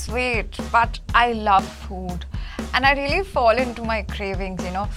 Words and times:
lose 0.00 0.14
weight, 0.14 0.58
but 0.72 0.98
I 1.14 1.32
love 1.32 1.66
food. 1.66 2.24
And 2.74 2.84
I 2.86 2.92
really 2.92 3.24
fall 3.24 3.56
into 3.56 3.82
my 3.82 4.02
cravings, 4.02 4.64
you 4.64 4.70
know. 4.70 4.88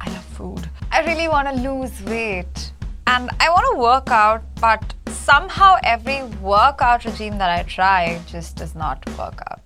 I 0.00 0.10
love 0.10 0.24
food. 0.24 0.68
I 0.92 1.04
really 1.04 1.28
want 1.28 1.48
to 1.48 1.54
lose 1.54 2.02
weight. 2.04 2.72
And 3.06 3.30
I 3.40 3.48
want 3.50 3.66
to 3.72 3.78
work 3.80 4.10
out, 4.10 4.42
but 4.60 4.94
somehow 5.08 5.76
every 5.82 6.22
workout 6.40 7.04
regime 7.04 7.38
that 7.38 7.50
I 7.50 7.62
try 7.64 8.20
just 8.26 8.56
does 8.56 8.74
not 8.74 9.04
work 9.18 9.40
out. 9.50 9.62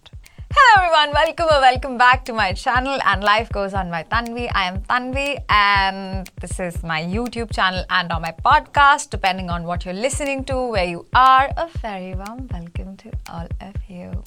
Hello 0.54 0.84
everyone, 0.84 1.14
welcome 1.14 1.46
or 1.46 1.60
welcome 1.60 1.96
back 1.96 2.26
to 2.26 2.32
my 2.34 2.52
channel 2.52 2.98
and 3.06 3.24
life 3.24 3.50
goes 3.50 3.72
on 3.72 3.90
by 3.90 4.02
Tanvi. 4.02 4.50
I 4.54 4.68
am 4.68 4.82
Tanvi 4.82 5.38
and 5.48 6.30
this 6.42 6.60
is 6.60 6.82
my 6.82 7.02
YouTube 7.02 7.50
channel 7.50 7.84
and 7.88 8.12
on 8.12 8.20
my 8.20 8.34
podcast, 8.44 9.08
depending 9.08 9.48
on 9.48 9.64
what 9.64 9.86
you're 9.86 9.94
listening 9.94 10.44
to, 10.44 10.66
where 10.66 10.84
you 10.84 11.06
are. 11.14 11.50
A 11.56 11.68
very 11.78 12.14
warm 12.14 12.48
welcome 12.52 12.98
to 12.98 13.10
all 13.30 13.48
of 13.62 13.74
you. 13.88 14.22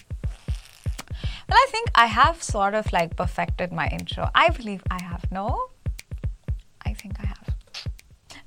Well, 1.48 1.58
I 1.58 1.68
think 1.70 1.90
I 1.96 2.08
have 2.08 2.42
sort 2.42 2.74
of 2.74 2.92
like 2.92 3.16
perfected 3.16 3.72
my 3.72 3.88
intro. 3.88 4.30
I 4.34 4.50
believe 4.50 4.82
I 4.90 5.02
have. 5.04 5.32
No? 5.32 5.70
I 6.86 6.94
think 6.94 7.20
I 7.20 7.28
have. 7.28 7.56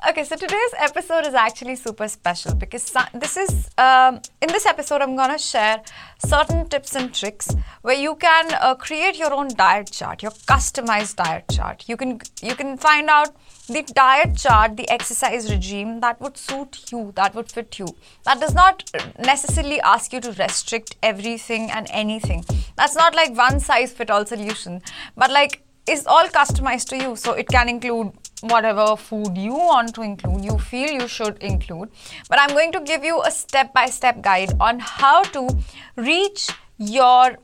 Okay, 0.09 0.23
so 0.23 0.37
today's 0.37 0.75
episode 0.79 1.27
is 1.27 1.35
actually 1.35 1.75
super 1.75 2.07
special 2.07 2.55
because 2.55 2.93
this 3.15 3.37
is 3.37 3.69
um, 3.79 4.21
in 4.41 4.49
this 4.49 4.65
episode 4.65 5.03
I'm 5.03 5.17
gonna 5.17 5.39
share 5.39 5.83
certain 6.25 6.69
tips 6.69 6.95
and 6.95 7.13
tricks 7.13 7.49
where 7.83 7.97
you 7.97 8.15
can 8.15 8.55
uh, 8.55 8.77
create 8.77 9.19
your 9.19 9.33
own 9.33 9.49
diet 9.49 9.91
chart, 9.91 10.23
your 10.23 10.31
customized 10.31 11.17
diet 11.17 11.47
chart. 11.51 11.89
You 11.89 11.97
can 11.97 12.21
you 12.41 12.55
can 12.55 12.77
find 12.79 13.11
out 13.11 13.35
the 13.69 13.83
diet 13.95 14.37
chart, 14.37 14.77
the 14.77 14.89
exercise 14.91 15.51
regime 15.51 16.01
that 16.01 16.21
would 16.21 16.37
suit 16.37 16.91
you, 16.91 17.13
that 17.17 17.35
would 17.35 17.53
fit 17.53 17.79
you. 17.79 17.87
That 18.25 18.41
does 18.41 18.55
not 18.55 18.91
necessarily 19.19 19.81
ask 19.83 20.13
you 20.13 20.21
to 20.21 20.33
restrict 20.33 20.97
everything 21.03 21.71
and 21.71 21.87
anything. 21.91 22.45
That's 22.77 22.97
not 22.97 23.15
like 23.15 23.37
one 23.37 23.61
size 23.61 23.93
fit 23.93 24.11
all 24.11 24.25
solution, 24.25 24.81
but 25.17 25.31
like 25.31 25.63
is 25.87 26.07
all 26.07 26.29
customized 26.29 26.89
to 26.89 26.97
you. 26.97 27.17
So 27.17 27.33
it 27.33 27.49
can 27.49 27.69
include 27.69 28.13
whatever 28.41 28.97
food 28.97 29.37
you 29.37 29.55
want 29.55 29.95
to 29.97 30.03
include, 30.03 30.45
you 30.45 30.59
feel 30.59 30.91
you 30.91 31.09
should 31.09 31.39
include. 31.39 31.91
But 32.29 32.39
I'm 32.41 32.51
going 32.51 32.73
to 32.73 32.81
give 32.81 33.05
you 33.05 33.23
a 33.23 33.31
step 33.31 33.73
by 33.75 33.87
step 33.87 34.23
guide 34.23 34.53
on 34.61 34.79
how 34.79 35.23
to 35.25 35.49
reach 35.97 36.49
your 36.79 37.39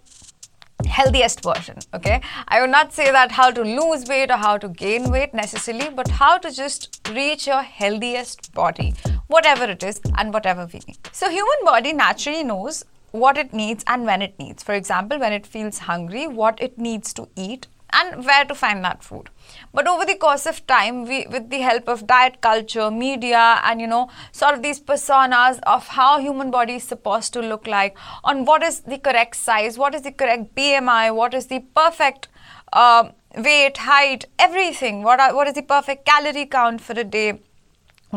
healthiest 0.85 1.43
version 1.43 1.77
okay? 1.95 2.21
I 2.49 2.61
would 2.61 2.71
not 2.71 2.93
say 2.93 3.11
that 3.11 3.33
how 3.33 3.51
to 3.51 3.63
lose 3.63 4.07
weight 4.07 4.31
or 4.31 4.37
how 4.37 4.57
to 4.59 4.69
gain 4.69 5.11
weight 5.11 5.35
necessarily 5.35 5.91
but 5.91 6.09
how 6.09 6.39
to 6.39 6.51
just 6.51 7.01
reach 7.13 7.47
your 7.47 7.63
healthiest 7.63 8.53
body 8.55 8.95
whatever 9.27 9.65
it 9.65 9.83
is 9.83 10.01
and 10.19 10.33
whatever 10.33 10.69
we 10.73 10.81
need. 10.87 10.99
So 11.13 11.29
human 11.29 11.65
body 11.65 11.93
naturally 11.93 12.45
knows 12.45 12.85
what 13.11 13.39
it 13.39 13.53
needs 13.53 13.85
and 13.87 14.05
when 14.05 14.23
it 14.23 14.39
needs. 14.39 14.63
For 14.63 14.75
example 14.75 15.19
when 15.19 15.33
it 15.33 15.47
feels 15.47 15.79
hungry 15.79 16.27
what 16.27 16.61
it 16.61 16.79
needs 16.79 17.13
to 17.15 17.29
eat 17.37 17.69
and 17.95 18.25
where 18.25 18.45
to 18.45 18.55
find 18.55 18.85
that 18.85 19.03
food. 19.03 19.31
But 19.73 19.87
over 19.87 20.05
the 20.05 20.17
course 20.17 20.47
of 20.47 20.67
time, 20.67 21.05
we, 21.07 21.27
with 21.31 21.51
the 21.51 21.61
help 21.61 21.89
of 21.89 22.07
diet 22.07 22.41
culture, 22.41 22.91
media, 22.91 23.61
and 23.65 23.81
you 23.81 23.87
know, 23.87 24.11
sort 24.33 24.55
of 24.55 24.63
these 24.63 24.81
personas 24.81 25.61
of 25.65 25.89
how 25.89 26.19
human 26.19 26.51
body 26.51 26.75
is 26.75 26.85
supposed 26.85 27.33
to 27.35 27.41
look 27.41 27.67
like, 27.67 27.97
on 28.23 28.45
what 28.45 28.63
is 28.63 28.81
the 28.81 28.99
correct 28.99 29.37
size, 29.37 29.79
what 29.79 29.95
is 29.95 30.03
the 30.03 30.13
correct 30.13 30.55
BMI, 30.55 31.15
what 31.15 31.35
is 31.35 31.47
the 31.47 31.61
perfect 31.75 32.29
uh, 32.73 33.11
weight, 33.37 33.77
height, 33.79 34.27
everything. 34.39 35.03
What 35.03 35.21
are, 35.21 35.35
what 35.35 35.49
is 35.49 35.55
the 35.55 35.63
perfect 35.63 36.05
calorie 36.05 36.47
count 36.47 36.81
for 36.81 36.93
a 36.93 37.05
day? 37.05 37.41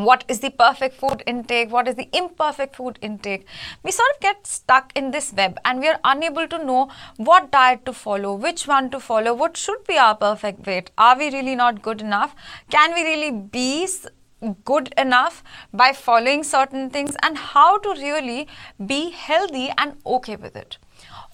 What 0.04 0.24
is 0.28 0.40
the 0.40 0.50
perfect 0.50 0.96
food 0.96 1.22
intake, 1.26 1.70
what 1.72 1.88
is 1.88 1.96
the 1.96 2.08
imperfect 2.12 2.76
food 2.76 2.98
intake. 3.02 3.46
We 3.82 3.90
sort 3.90 4.08
of 4.14 4.20
get 4.20 4.46
stuck 4.46 4.92
in 4.96 5.10
this 5.10 5.32
web 5.32 5.58
and 5.64 5.80
we 5.80 5.88
are 5.88 6.00
unable 6.04 6.46
to 6.48 6.64
know 6.64 6.90
what 7.16 7.50
diet 7.50 7.84
to 7.86 7.92
follow, 7.92 8.34
which 8.34 8.66
one 8.66 8.90
to 8.90 9.00
follow, 9.00 9.34
what 9.34 9.56
should 9.56 9.84
be 9.84 9.98
our 9.98 10.14
perfect 10.14 10.66
weight. 10.66 10.90
Are 10.98 11.18
we 11.18 11.30
really 11.30 11.56
not 11.56 11.82
good 11.82 12.00
enough? 12.00 12.34
Can 12.70 12.94
we 12.94 13.02
really 13.02 13.30
be 13.30 13.88
good 14.64 14.94
enough 14.96 15.42
by 15.72 15.92
following 15.92 16.44
certain 16.44 16.90
things 16.90 17.16
and 17.22 17.36
how 17.36 17.78
to 17.78 17.90
really 17.90 18.46
be 18.86 19.10
healthy 19.10 19.72
and 19.76 19.96
okay 20.06 20.36
with 20.36 20.54
it 20.54 20.78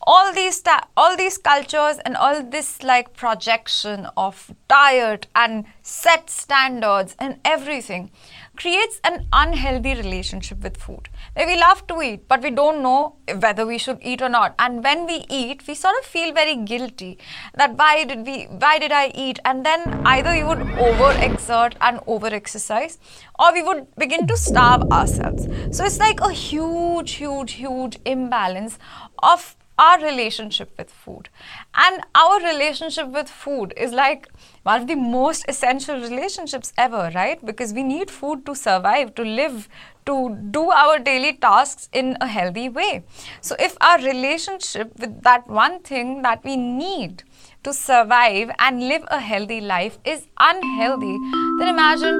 all 0.06 0.32
these 0.32 0.60
ta- 0.60 0.86
all 0.96 1.16
these 1.16 1.38
cultures 1.38 1.98
and 2.04 2.16
all 2.16 2.42
this 2.42 2.82
like 2.82 3.14
projection 3.14 4.06
of 4.16 4.50
diet 4.68 5.26
and 5.34 5.64
set 5.82 6.28
standards 6.28 7.16
and 7.18 7.38
everything 7.44 8.10
creates 8.56 9.00
an 9.04 9.26
unhealthy 9.32 9.94
relationship 9.94 10.62
with 10.62 10.76
food. 10.76 11.08
Where 11.34 11.46
we 11.46 11.56
love 11.56 11.86
to 11.88 12.00
eat, 12.02 12.28
but 12.28 12.42
we 12.42 12.50
don't 12.50 12.82
know 12.82 13.16
whether 13.38 13.66
we 13.66 13.78
should 13.78 13.98
eat 14.02 14.22
or 14.22 14.28
not. 14.28 14.54
And 14.58 14.82
when 14.82 15.06
we 15.06 15.24
eat, 15.28 15.66
we 15.66 15.74
sort 15.74 15.94
of 15.98 16.04
feel 16.04 16.32
very 16.32 16.56
guilty 16.56 17.18
that 17.54 17.76
why 17.76 18.04
did 18.04 18.26
we 18.26 18.44
why 18.44 18.78
did 18.78 18.92
I 18.92 19.12
eat? 19.14 19.38
And 19.44 19.64
then 19.64 20.02
either 20.06 20.30
we 20.32 20.44
would 20.44 20.58
overexert 20.58 21.74
and 21.80 21.98
overexercise, 22.00 22.98
or 23.38 23.52
we 23.52 23.62
would 23.62 23.86
begin 23.96 24.26
to 24.26 24.36
starve 24.36 24.82
ourselves. 24.92 25.48
So 25.76 25.84
it's 25.84 25.98
like 25.98 26.20
a 26.20 26.32
huge, 26.32 27.12
huge, 27.12 27.52
huge 27.52 27.98
imbalance 28.04 28.78
of 29.22 29.56
our 29.78 30.00
relationship 30.00 30.72
with 30.78 30.90
food. 30.90 31.28
And 31.74 32.02
our 32.14 32.38
relationship 32.40 33.08
with 33.08 33.28
food 33.28 33.74
is 33.76 33.92
like 33.92 34.28
one 34.62 34.80
of 34.80 34.86
the 34.86 34.94
most 34.94 35.44
essential 35.48 36.00
relationships 36.00 36.72
ever, 36.78 37.10
right? 37.14 37.44
Because 37.44 37.72
we 37.72 37.82
need 37.82 38.10
food 38.10 38.46
to 38.46 38.54
survive, 38.54 39.14
to 39.16 39.22
live, 39.22 39.68
to 40.06 40.36
do 40.50 40.70
our 40.70 40.98
daily 40.98 41.34
tasks 41.34 41.88
in 41.92 42.16
a 42.20 42.26
healthy 42.26 42.68
way. 42.68 43.04
So, 43.40 43.56
if 43.58 43.76
our 43.80 43.98
relationship 43.98 44.92
with 44.98 45.22
that 45.22 45.48
one 45.48 45.80
thing 45.80 46.22
that 46.22 46.44
we 46.44 46.56
need 46.56 47.24
to 47.64 47.72
survive 47.72 48.50
and 48.58 48.88
live 48.88 49.04
a 49.08 49.20
healthy 49.20 49.60
life 49.60 49.98
is 50.04 50.26
unhealthy, 50.38 51.18
then 51.58 51.68
imagine 51.68 52.14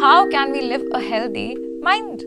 how 0.00 0.26
can 0.26 0.52
we 0.52 0.60
live 0.62 0.84
a 0.92 1.00
healthy 1.00 1.56
mind, 1.80 2.24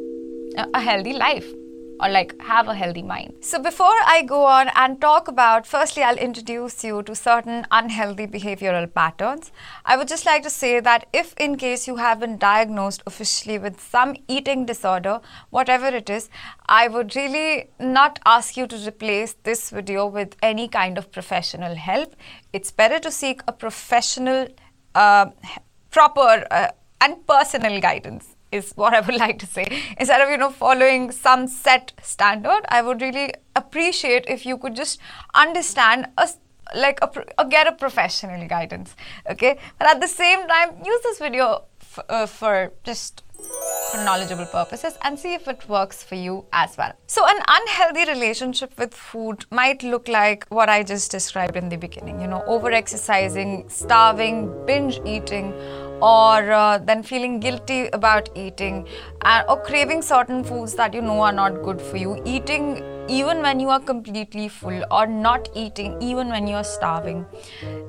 a 0.73 0.79
healthy 0.79 1.13
life 1.13 1.53
or 2.01 2.09
like 2.09 2.35
have 2.41 2.67
a 2.67 2.73
healthy 2.73 3.03
mind. 3.03 3.33
So 3.41 3.61
before 3.61 3.97
I 4.05 4.23
go 4.23 4.45
on 4.45 4.69
and 4.75 4.99
talk 4.99 5.27
about, 5.27 5.67
firstly, 5.67 6.03
I'll 6.03 6.17
introduce 6.17 6.83
you 6.83 7.03
to 7.03 7.15
certain 7.15 7.67
unhealthy 7.71 8.27
behavioral 8.27 8.91
patterns. 8.91 9.51
I 9.85 9.97
would 9.97 10.07
just 10.07 10.25
like 10.25 10.43
to 10.43 10.49
say 10.49 10.79
that 10.79 11.07
if 11.13 11.33
in 11.37 11.57
case 11.57 11.87
you 11.87 11.97
have 11.97 12.19
been 12.19 12.37
diagnosed 12.37 13.03
officially 13.05 13.59
with 13.59 13.79
some 13.79 14.15
eating 14.27 14.65
disorder, 14.65 15.21
whatever 15.51 15.87
it 15.87 16.09
is, 16.09 16.29
I 16.65 16.87
would 16.87 17.15
really 17.15 17.69
not 17.79 18.19
ask 18.25 18.57
you 18.57 18.67
to 18.67 18.77
replace 18.87 19.35
this 19.43 19.69
video 19.69 20.07
with 20.07 20.35
any 20.41 20.67
kind 20.67 20.97
of 20.97 21.11
professional 21.11 21.75
help. 21.75 22.15
It's 22.53 22.71
better 22.71 22.99
to 22.99 23.11
seek 23.11 23.41
a 23.47 23.53
professional, 23.53 24.47
uh, 24.95 25.27
proper, 25.91 26.47
uh, 26.49 26.69
and 26.99 27.25
personal 27.25 27.81
guidance 27.81 28.30
is 28.51 28.71
what 28.75 28.93
I 28.93 28.99
would 29.01 29.15
like 29.25 29.39
to 29.39 29.45
say. 29.45 29.65
Instead 29.97 30.21
of, 30.21 30.29
you 30.29 30.37
know, 30.37 30.49
following 30.49 31.11
some 31.11 31.47
set 31.47 31.93
standard, 32.01 32.61
I 32.69 32.81
would 32.81 33.01
really 33.01 33.33
appreciate 33.55 34.25
if 34.27 34.45
you 34.45 34.57
could 34.57 34.75
just 34.75 34.99
understand 35.33 36.07
a 36.17 36.29
like 36.73 36.99
a, 37.01 37.09
a 37.37 37.45
get 37.45 37.67
a 37.67 37.73
professional 37.73 38.47
guidance 38.47 38.95
okay 39.29 39.57
but 39.77 39.89
at 39.89 39.99
the 39.99 40.07
same 40.07 40.47
time 40.47 40.69
use 40.85 41.01
this 41.03 41.19
video 41.19 41.65
uh, 42.07 42.25
for 42.25 42.71
just 42.85 43.23
for 43.91 43.97
knowledgeable 43.97 44.45
purposes 44.45 44.97
and 45.03 45.17
see 45.17 45.33
if 45.33 45.47
it 45.47 45.67
works 45.67 46.03
for 46.03 46.15
you 46.15 46.45
as 46.53 46.77
well. 46.77 46.93
So, 47.07 47.25
an 47.25 47.39
unhealthy 47.47 48.05
relationship 48.11 48.77
with 48.77 48.93
food 48.93 49.45
might 49.51 49.83
look 49.83 50.07
like 50.07 50.45
what 50.49 50.69
I 50.69 50.83
just 50.83 51.11
described 51.11 51.57
in 51.57 51.69
the 51.69 51.77
beginning 51.77 52.21
you 52.21 52.27
know, 52.27 52.43
over 52.45 52.71
exercising, 52.71 53.67
starving, 53.69 54.65
binge 54.65 55.01
eating, 55.05 55.53
or 56.01 56.51
uh, 56.51 56.77
then 56.79 57.03
feeling 57.03 57.39
guilty 57.39 57.87
about 57.93 58.29
eating, 58.35 58.87
uh, 59.21 59.43
or 59.47 59.61
craving 59.61 60.01
certain 60.01 60.43
foods 60.43 60.75
that 60.75 60.93
you 60.93 61.01
know 61.01 61.21
are 61.21 61.31
not 61.31 61.61
good 61.63 61.81
for 61.81 61.97
you, 61.97 62.21
eating 62.25 62.83
even 63.09 63.41
when 63.41 63.59
you 63.59 63.69
are 63.69 63.79
completely 63.79 64.47
full, 64.47 64.83
or 64.89 65.05
not 65.05 65.49
eating 65.53 66.01
even 66.01 66.29
when 66.29 66.47
you 66.47 66.55
are 66.55 66.63
starving, 66.63 67.25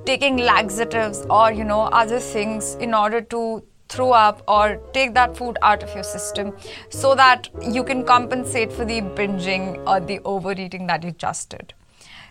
taking 0.05 0.37
laxatives 0.37 1.25
or 1.31 1.53
you 1.53 1.65
know, 1.65 1.83
other 1.83 2.19
things 2.19 2.75
in 2.77 2.93
order 2.95 3.21
to 3.21 3.63
throw 3.89 4.11
up 4.13 4.43
or 4.49 4.81
take 4.93 5.13
that 5.15 5.37
food 5.37 5.59
out 5.63 5.83
of 5.83 5.95
your 5.95 6.03
system 6.03 6.57
so 6.89 7.15
that 7.15 7.49
you 7.61 7.85
can 7.85 8.03
compensate 8.05 8.73
for 8.73 8.85
the 8.87 9.03
binging 9.03 9.87
or 9.87 10.01
the 10.01 10.19
overeating 10.25 10.87
that 10.87 11.03
you 11.05 11.11
just 11.13 11.51
did. 11.51 11.75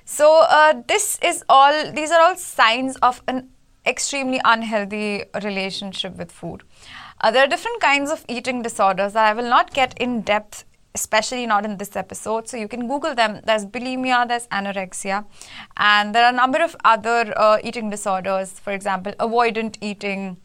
So, 0.03 0.41
uh, 0.41 0.81
this 0.87 1.19
is 1.23 1.45
all, 1.47 1.91
these 1.93 2.11
are 2.11 2.21
all 2.21 2.35
signs 2.35 2.97
of 2.97 3.21
an 3.27 3.49
extremely 3.85 4.39
unhealthy 4.43 5.25
relationship 5.43 6.17
with 6.17 6.31
food. 6.31 6.63
Uh, 7.19 7.31
there 7.31 7.43
are 7.43 7.47
different 7.47 7.81
kinds 7.81 8.11
of 8.11 8.25
eating 8.27 8.61
disorders 8.61 9.13
that 9.13 9.27
I 9.27 9.33
will 9.33 9.49
not 9.49 9.73
get 9.73 9.97
in 9.99 10.21
depth 10.21 10.65
especially 10.93 11.45
not 11.45 11.65
in 11.65 11.77
this 11.77 11.95
episode. 11.95 12.47
So 12.47 12.57
you 12.57 12.67
can 12.67 12.87
Google 12.87 13.15
them. 13.15 13.41
There's 13.45 13.65
bulimia, 13.65 14.27
there's 14.27 14.47
anorexia, 14.47 15.25
and 15.77 16.13
there 16.13 16.25
are 16.25 16.33
a 16.33 16.35
number 16.35 16.61
of 16.61 16.75
other 16.83 17.33
uh, 17.37 17.59
eating 17.63 17.89
disorders. 17.89 18.51
For 18.51 18.73
example, 18.73 19.13
avoidant 19.13 19.77
eating, 19.81 20.37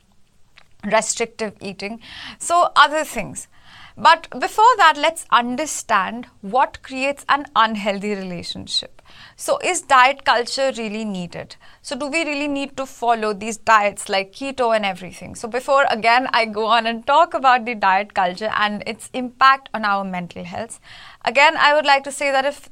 restrictive 0.84 1.54
eating, 1.60 2.00
so 2.38 2.70
other 2.76 3.04
things. 3.04 3.48
But 3.96 4.28
before 4.38 4.76
that, 4.76 4.96
let's 4.98 5.24
understand 5.30 6.26
what 6.42 6.82
creates 6.82 7.24
an 7.28 7.46
unhealthy 7.56 8.14
relationship. 8.14 8.95
So, 9.38 9.58
is 9.62 9.82
diet 9.82 10.24
culture 10.24 10.72
really 10.78 11.04
needed? 11.04 11.56
So, 11.82 11.94
do 11.94 12.06
we 12.06 12.24
really 12.24 12.48
need 12.48 12.74
to 12.78 12.86
follow 12.86 13.34
these 13.34 13.58
diets 13.58 14.08
like 14.08 14.32
keto 14.32 14.74
and 14.74 14.84
everything? 14.84 15.34
So, 15.34 15.46
before 15.46 15.84
again 15.90 16.28
I 16.32 16.46
go 16.46 16.64
on 16.66 16.86
and 16.86 17.06
talk 17.06 17.34
about 17.34 17.66
the 17.66 17.74
diet 17.74 18.14
culture 18.14 18.50
and 18.54 18.82
its 18.86 19.10
impact 19.12 19.68
on 19.74 19.84
our 19.84 20.04
mental 20.04 20.44
health, 20.44 20.80
again 21.24 21.56
I 21.58 21.74
would 21.74 21.84
like 21.84 22.02
to 22.04 22.12
say 22.12 22.30
that 22.30 22.46
if 22.46 22.70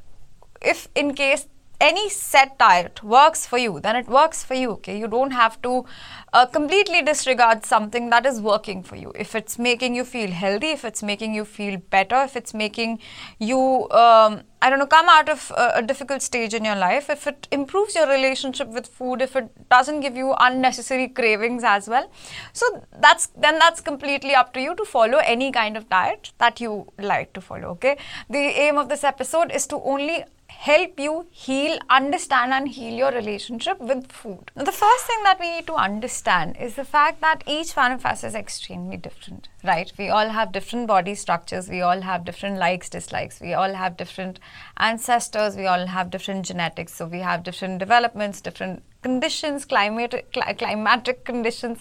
if 0.62 0.88
in 0.94 1.14
case 1.14 1.46
any 1.80 2.08
set 2.08 2.58
diet 2.58 3.02
works 3.02 3.46
for 3.46 3.58
you, 3.58 3.80
then 3.80 3.96
it 3.96 4.08
works 4.08 4.44
for 4.44 4.54
you. 4.54 4.70
Okay, 4.72 4.98
you 4.98 5.08
don't 5.08 5.32
have 5.32 5.60
to 5.62 5.84
uh, 6.32 6.46
completely 6.46 7.02
disregard 7.02 7.64
something 7.64 8.10
that 8.10 8.26
is 8.26 8.40
working 8.40 8.82
for 8.82 8.96
you. 8.96 9.12
If 9.14 9.34
it's 9.34 9.58
making 9.58 9.94
you 9.94 10.04
feel 10.04 10.30
healthy, 10.30 10.70
if 10.70 10.84
it's 10.84 11.02
making 11.02 11.34
you 11.34 11.44
feel 11.44 11.78
better, 11.90 12.22
if 12.22 12.36
it's 12.36 12.54
making 12.54 13.00
you, 13.38 13.88
um, 13.90 14.42
I 14.62 14.70
don't 14.70 14.78
know, 14.78 14.86
come 14.86 15.08
out 15.08 15.28
of 15.28 15.52
a, 15.56 15.72
a 15.76 15.82
difficult 15.82 16.22
stage 16.22 16.54
in 16.54 16.64
your 16.64 16.76
life, 16.76 17.10
if 17.10 17.26
it 17.26 17.48
improves 17.50 17.94
your 17.94 18.08
relationship 18.08 18.68
with 18.68 18.86
food, 18.86 19.20
if 19.20 19.36
it 19.36 19.50
doesn't 19.68 20.00
give 20.00 20.16
you 20.16 20.34
unnecessary 20.40 21.08
cravings 21.08 21.64
as 21.64 21.88
well, 21.88 22.10
so 22.52 22.86
that's 22.98 23.26
then 23.36 23.58
that's 23.58 23.80
completely 23.80 24.34
up 24.34 24.54
to 24.54 24.60
you 24.60 24.74
to 24.76 24.84
follow 24.84 25.18
any 25.18 25.52
kind 25.52 25.76
of 25.76 25.88
diet 25.88 26.32
that 26.38 26.60
you 26.60 26.92
like 26.98 27.32
to 27.34 27.40
follow. 27.40 27.68
Okay, 27.70 27.98
the 28.30 28.38
aim 28.38 28.78
of 28.78 28.88
this 28.88 29.04
episode 29.04 29.52
is 29.52 29.66
to 29.66 29.76
only 29.82 30.24
help 30.58 30.98
you 30.98 31.26
heal, 31.30 31.78
understand, 31.90 32.52
and 32.52 32.68
heal 32.68 32.94
your 32.94 33.12
relationship 33.12 33.78
with 33.80 34.10
food. 34.10 34.50
Now, 34.56 34.64
the 34.64 34.72
first 34.72 35.04
thing 35.04 35.22
that 35.24 35.38
we 35.38 35.50
need 35.50 35.66
to 35.66 35.74
understand 35.74 36.56
is 36.58 36.74
the 36.74 36.84
fact 36.84 37.20
that 37.20 37.44
each 37.46 37.72
one 37.72 37.92
of 37.92 38.06
us 38.06 38.24
is 38.24 38.34
extremely 38.34 38.96
different, 38.96 39.48
right? 39.62 39.92
We 39.98 40.08
all 40.08 40.28
have 40.30 40.52
different 40.52 40.86
body 40.86 41.14
structures, 41.14 41.68
we 41.68 41.82
all 41.82 42.00
have 42.00 42.24
different 42.24 42.58
likes, 42.58 42.88
dislikes, 42.88 43.40
we 43.40 43.52
all 43.52 43.74
have 43.74 43.96
different 43.96 44.40
ancestors, 44.76 45.56
we 45.56 45.66
all 45.66 45.86
have 45.86 46.10
different 46.10 46.46
genetics, 46.46 46.94
so 46.94 47.06
we 47.06 47.18
have 47.18 47.42
different 47.42 47.78
developments, 47.78 48.40
different 48.40 48.82
conditions, 49.02 49.64
climate, 49.64 50.26
cl- 50.32 50.54
climatic 50.54 51.24
conditions, 51.24 51.80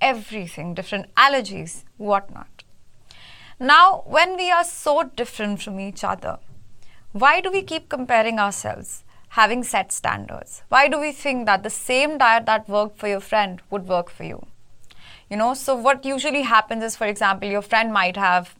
everything, 0.00 0.74
different 0.74 1.14
allergies, 1.14 1.84
whatnot. 1.96 2.64
Now, 3.58 4.02
when 4.06 4.36
we 4.36 4.50
are 4.50 4.64
so 4.64 5.04
different 5.04 5.62
from 5.62 5.78
each 5.78 6.02
other, 6.02 6.38
why 7.12 7.40
do 7.40 7.50
we 7.50 7.62
keep 7.62 7.88
comparing 7.88 8.38
ourselves, 8.38 9.04
having 9.28 9.62
set 9.64 9.92
standards? 9.92 10.62
Why 10.68 10.88
do 10.88 10.98
we 10.98 11.12
think 11.12 11.46
that 11.46 11.62
the 11.62 11.70
same 11.70 12.18
diet 12.18 12.46
that 12.46 12.68
worked 12.68 12.98
for 12.98 13.08
your 13.08 13.20
friend 13.20 13.60
would 13.70 13.86
work 13.86 14.10
for 14.10 14.24
you? 14.24 14.46
You 15.28 15.36
know, 15.36 15.54
so 15.54 15.74
what 15.74 16.04
usually 16.04 16.42
happens 16.42 16.82
is, 16.82 16.96
for 16.96 17.06
example, 17.06 17.48
your 17.48 17.62
friend 17.62 17.92
might 17.92 18.16
have 18.16 18.54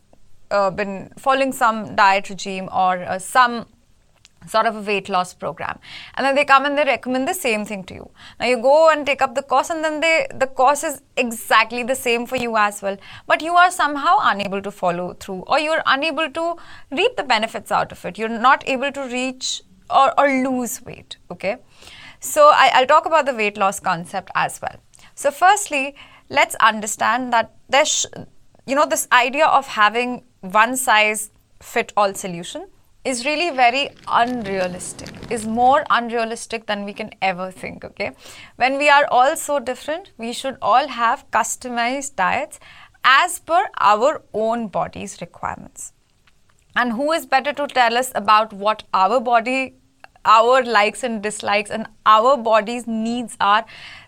uh, 0.50 0.70
been 0.70 1.12
following 1.18 1.52
some 1.52 1.96
diet 1.96 2.28
regime 2.28 2.68
or 2.72 3.02
uh, 3.02 3.18
some 3.18 3.66
sort 4.48 4.66
of 4.66 4.76
a 4.76 4.80
weight 4.80 5.08
loss 5.08 5.34
program. 5.34 5.78
And 6.14 6.26
then 6.26 6.34
they 6.34 6.44
come 6.44 6.64
and 6.64 6.76
they 6.76 6.84
recommend 6.84 7.28
the 7.28 7.34
same 7.34 7.64
thing 7.64 7.84
to 7.84 7.94
you. 7.94 8.10
Now 8.40 8.46
you 8.46 8.60
go 8.60 8.90
and 8.90 9.06
take 9.06 9.22
up 9.22 9.34
the 9.34 9.42
course 9.42 9.70
and 9.70 9.84
then 9.84 10.00
they 10.00 10.26
the 10.34 10.46
course 10.46 10.84
is 10.84 11.02
exactly 11.16 11.82
the 11.82 11.94
same 11.94 12.26
for 12.26 12.36
you 12.36 12.56
as 12.56 12.82
well. 12.82 12.96
But 13.26 13.42
you 13.42 13.54
are 13.54 13.70
somehow 13.70 14.18
unable 14.20 14.62
to 14.62 14.70
follow 14.70 15.14
through 15.14 15.42
or 15.46 15.58
you're 15.58 15.82
unable 15.86 16.30
to 16.30 16.56
reap 16.90 17.16
the 17.16 17.24
benefits 17.24 17.70
out 17.70 17.92
of 17.92 18.04
it. 18.04 18.18
You're 18.18 18.28
not 18.28 18.66
able 18.66 18.92
to 18.92 19.02
reach 19.02 19.62
or, 19.90 20.18
or 20.18 20.28
lose 20.28 20.82
weight 20.82 21.16
okay? 21.30 21.56
So 22.20 22.48
I, 22.54 22.70
i'll 22.74 22.86
talk 22.86 23.06
about 23.06 23.26
the 23.26 23.34
weight 23.34 23.56
loss 23.56 23.80
concept 23.80 24.30
as 24.34 24.60
well. 24.60 24.76
So 25.14 25.30
firstly 25.30 25.94
let's 26.28 26.54
understand 26.56 27.32
that 27.32 27.54
there's 27.68 28.06
you 28.66 28.74
know 28.74 28.86
this 28.86 29.08
idea 29.12 29.46
of 29.46 29.66
having 29.66 30.24
one 30.40 30.76
size 30.76 31.30
fit 31.60 31.92
all 31.96 32.14
solution 32.14 32.66
is 33.04 33.24
really 33.26 33.50
very 33.50 33.90
unrealistic 34.06 35.10
is 35.30 35.46
more 35.46 35.84
unrealistic 35.90 36.66
than 36.66 36.84
we 36.84 36.92
can 36.92 37.10
ever 37.20 37.50
think 37.50 37.84
okay? 37.84 38.12
When 38.56 38.78
we 38.78 38.88
are 38.88 39.06
all 39.10 39.36
so 39.36 39.58
different 39.58 40.12
we 40.18 40.32
should 40.32 40.56
all 40.62 40.86
have 40.86 41.28
customized 41.30 42.16
diets 42.16 42.60
as 43.04 43.40
per 43.40 43.68
our 43.80 44.22
own 44.32 44.68
body's 44.68 45.20
requirements. 45.20 45.92
And 46.76 46.92
who 46.92 47.12
is 47.12 47.26
better 47.26 47.52
to 47.52 47.66
tell 47.66 47.96
us 47.98 48.12
about 48.14 48.52
what 48.52 48.84
our 48.94 49.20
body 49.20 49.74
our 50.24 50.62
likes 50.62 51.02
and 51.02 51.20
dislikes 51.20 51.70
and 51.70 51.88
our 52.06 52.36
body's 52.36 52.86
needs 52.86 53.36
are 53.40 53.64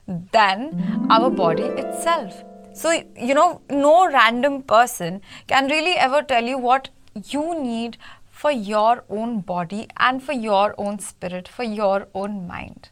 than 0.06 1.08
our 1.10 1.30
body 1.30 1.64
itself? 1.64 2.44
So 2.72 2.92
you 3.16 3.34
know 3.34 3.60
no 3.68 4.06
random 4.08 4.62
person 4.62 5.20
can 5.48 5.66
really 5.68 5.96
ever 5.96 6.22
tell 6.22 6.44
you 6.44 6.58
what 6.58 6.90
you 7.30 7.60
need 7.60 7.98
for 8.34 8.50
your 8.50 9.04
own 9.08 9.40
body 9.40 9.86
and 9.96 10.22
for 10.22 10.32
your 10.32 10.74
own 10.76 10.98
spirit, 10.98 11.46
for 11.46 11.62
your 11.62 12.08
own 12.14 12.46
mind. 12.46 12.88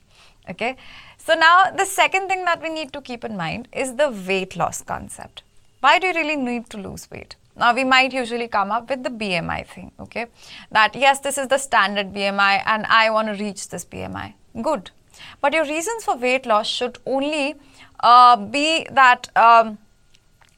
Okay. 0.48 0.76
So 1.18 1.34
now 1.34 1.70
the 1.70 1.84
second 1.84 2.28
thing 2.28 2.44
that 2.44 2.62
we 2.62 2.68
need 2.68 2.92
to 2.92 3.00
keep 3.00 3.24
in 3.24 3.36
mind 3.36 3.68
is 3.72 3.96
the 3.96 4.10
weight 4.28 4.56
loss 4.56 4.82
concept. 4.82 5.42
Why 5.80 5.98
do 5.98 6.06
you 6.06 6.14
really 6.14 6.36
need 6.36 6.70
to 6.70 6.78
lose 6.78 7.10
weight? 7.10 7.36
Now 7.56 7.74
we 7.74 7.84
might 7.84 8.12
usually 8.12 8.48
come 8.48 8.72
up 8.72 8.88
with 8.88 9.02
the 9.02 9.10
BMI 9.10 9.66
thing, 9.66 9.92
okay? 10.00 10.26
That 10.70 10.94
yes, 10.94 11.20
this 11.20 11.38
is 11.38 11.48
the 11.48 11.58
standard 11.58 12.12
BMI 12.12 12.62
and 12.64 12.86
I 12.86 13.10
want 13.10 13.28
to 13.28 13.44
reach 13.44 13.68
this 13.68 13.84
BMI. 13.84 14.34
Good. 14.62 14.90
But 15.40 15.52
your 15.52 15.64
reasons 15.64 16.04
for 16.04 16.16
weight 16.16 16.46
loss 16.46 16.66
should 16.66 16.98
only 17.04 17.54
uh, 18.00 18.36
be 18.36 18.86
that 18.90 19.28
um, 19.36 19.78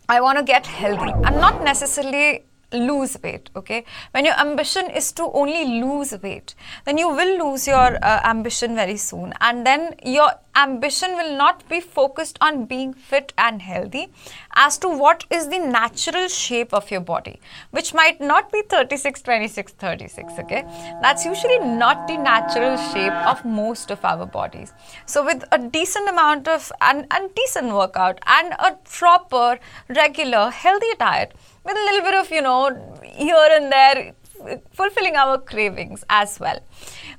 I 0.09 0.21
want 0.21 0.39
to 0.39 0.45
get 0.45 0.67
healthy 0.67 1.13
and 1.25 1.37
not 1.37 1.63
necessarily 1.65 2.45
lose 2.75 3.17
weight 3.23 3.51
okay? 3.57 3.85
When 4.13 4.25
your 4.25 4.39
ambition 4.39 4.91
is 4.91 5.13
to 5.13 5.31
only 5.33 5.81
lose 5.81 6.15
weight 6.23 6.55
then 6.85 6.99
you 6.99 7.09
will 7.09 7.51
lose 7.51 7.67
your 7.67 7.99
uh, 8.03 8.21
ambition 8.25 8.75
very 8.75 8.97
soon. 8.97 9.33
And 9.41 9.67
then 9.67 9.95
your 10.05 10.33
ambition 10.57 11.13
will 11.17 11.37
not 11.37 11.69
be 11.69 11.81
focused 11.81 12.39
on 12.41 12.65
being 12.65 12.93
fit 12.93 13.33
and 13.37 13.63
healthy 13.63 14.09
as 14.55 14.79
to 14.79 14.89
what 14.89 15.25
is 15.31 15.49
the 15.49 15.59
natural 15.59 16.29
shape 16.29 16.73
of 16.73 16.91
your 16.91 17.01
body 17.01 17.41
which 17.71 17.93
might 17.95 18.21
not 18.21 18.53
be 18.53 18.63
36 18.63 19.23
26 19.23 19.73
36 19.73 20.33
okay? 20.39 20.63
That's 21.03 21.25
usually 21.25 21.59
not 21.59 22.07
the 22.07 22.17
natural 22.17 22.77
shape 22.77 23.13
of 23.13 23.45
most 23.45 23.91
of 23.91 24.05
our 24.05 24.27
bodies. 24.27 24.73
So 25.07 25.25
with 25.25 25.45
a 25.53 25.59
decent 25.59 26.09
amount 26.09 26.49
of 26.49 26.71
and, 26.81 27.07
and 27.11 27.35
decent 27.35 27.73
workout 27.73 28.19
and 28.27 28.53
a 28.59 28.77
proper 28.85 29.59
regular 29.89 30.51
healthy 30.51 30.95
diet 30.99 31.35
with 31.65 31.77
a 31.77 31.85
little 31.85 32.03
bit 32.03 32.15
of, 32.15 32.31
you 32.31 32.43
know, 32.43 33.01
here 33.03 33.49
and 33.51 33.73
there, 33.73 34.13
fulfilling 34.73 35.17
our 35.17 35.39
cravings 35.39 36.05
as 36.09 36.39
well. 36.41 36.59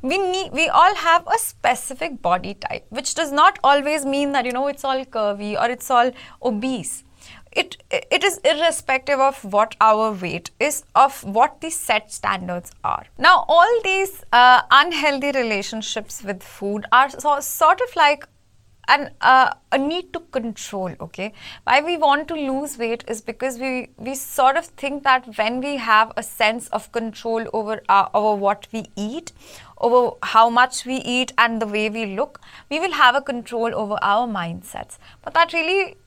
We 0.02 0.18
need, 0.18 0.52
we 0.52 0.68
all 0.70 0.96
have 0.96 1.26
a 1.28 1.38
specific 1.38 2.22
body 2.22 2.54
type, 2.56 2.86
which 2.90 3.16
does 3.16 3.32
not 3.32 3.60
always 3.64 4.06
mean 4.06 4.32
that, 4.34 4.46
you 4.46 4.52
know, 4.52 4.68
it's 4.68 4.84
all 4.84 5.04
curvy 5.06 5.60
or 5.60 5.70
it's 5.70 5.90
all 5.90 6.12
obese. 6.42 7.04
It, 7.52 7.78
it 7.90 8.24
is 8.24 8.38
irrespective 8.44 9.18
of 9.18 9.42
what 9.46 9.78
our 9.80 10.12
weight 10.12 10.52
is, 10.60 10.84
of 10.94 11.24
what 11.24 11.62
the 11.62 11.70
set 11.70 12.12
standards 12.12 12.72
are. 12.84 13.06
Now, 13.18 13.46
all 13.48 13.80
these 13.82 14.26
uh, 14.34 14.64
unhealthy 14.70 15.32
relationships 15.32 16.22
with 16.22 16.44
food 16.44 16.86
are 16.92 17.10
so, 17.10 17.40
sort 17.40 17.80
of 17.80 17.96
like 17.96 18.28
and 18.88 19.12
uh, 19.22 19.52
a 19.72 19.78
need 19.78 20.14
to 20.14 20.20
control 20.32 20.94
okay? 21.02 21.34
Why 21.64 21.82
we 21.82 21.98
want 21.98 22.28
to 22.30 22.36
lose 22.36 22.78
weight 22.78 23.04
is 23.08 23.22
because 23.22 23.60
we 23.60 23.90
we 23.98 24.16
sort 24.16 24.58
of 24.58 24.66
think 24.66 25.04
that 25.04 25.38
when 25.38 25.60
we 25.62 25.76
have 25.78 26.12
a 26.16 26.24
sense 26.24 26.68
of 26.70 26.92
control 26.92 27.48
over 27.54 27.82
uh, 27.90 28.08
over 28.14 28.36
what 28.36 28.68
we 28.72 28.86
eat 28.96 29.32
over 29.78 30.16
how 30.24 30.50
much 30.50 30.86
we 30.86 30.96
eat 30.98 31.34
and 31.38 31.62
the 31.62 31.68
way 31.68 31.90
we 31.90 32.06
look 32.16 32.42
we 32.70 32.80
will 32.80 32.94
have 32.94 33.16
a 33.16 33.22
control 33.22 33.76
over 33.76 33.98
our 34.02 34.28
mindsets. 34.28 34.98
But 35.24 35.34
that 35.34 35.54
really 35.54 35.98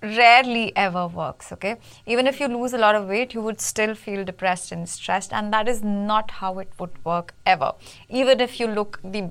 rarely 0.00 0.76
ever 0.76 1.08
works 1.08 1.52
okay? 1.52 1.76
Even 2.06 2.26
if 2.26 2.38
you 2.40 2.46
lose 2.46 2.72
a 2.72 2.78
lot 2.78 2.94
of 2.94 3.08
weight 3.08 3.34
you 3.34 3.42
would 3.42 3.60
still 3.60 3.94
feel 3.94 4.24
depressed 4.24 4.70
and 4.70 4.88
stressed 4.88 5.32
and 5.32 5.52
that 5.52 5.68
is 5.68 5.82
not 5.82 6.30
how 6.30 6.58
it 6.58 6.70
would 6.78 7.04
work 7.04 7.34
ever. 7.44 7.72
Even 8.08 8.40
if 8.40 8.60
you 8.60 8.68
look 8.68 9.00
the 9.02 9.30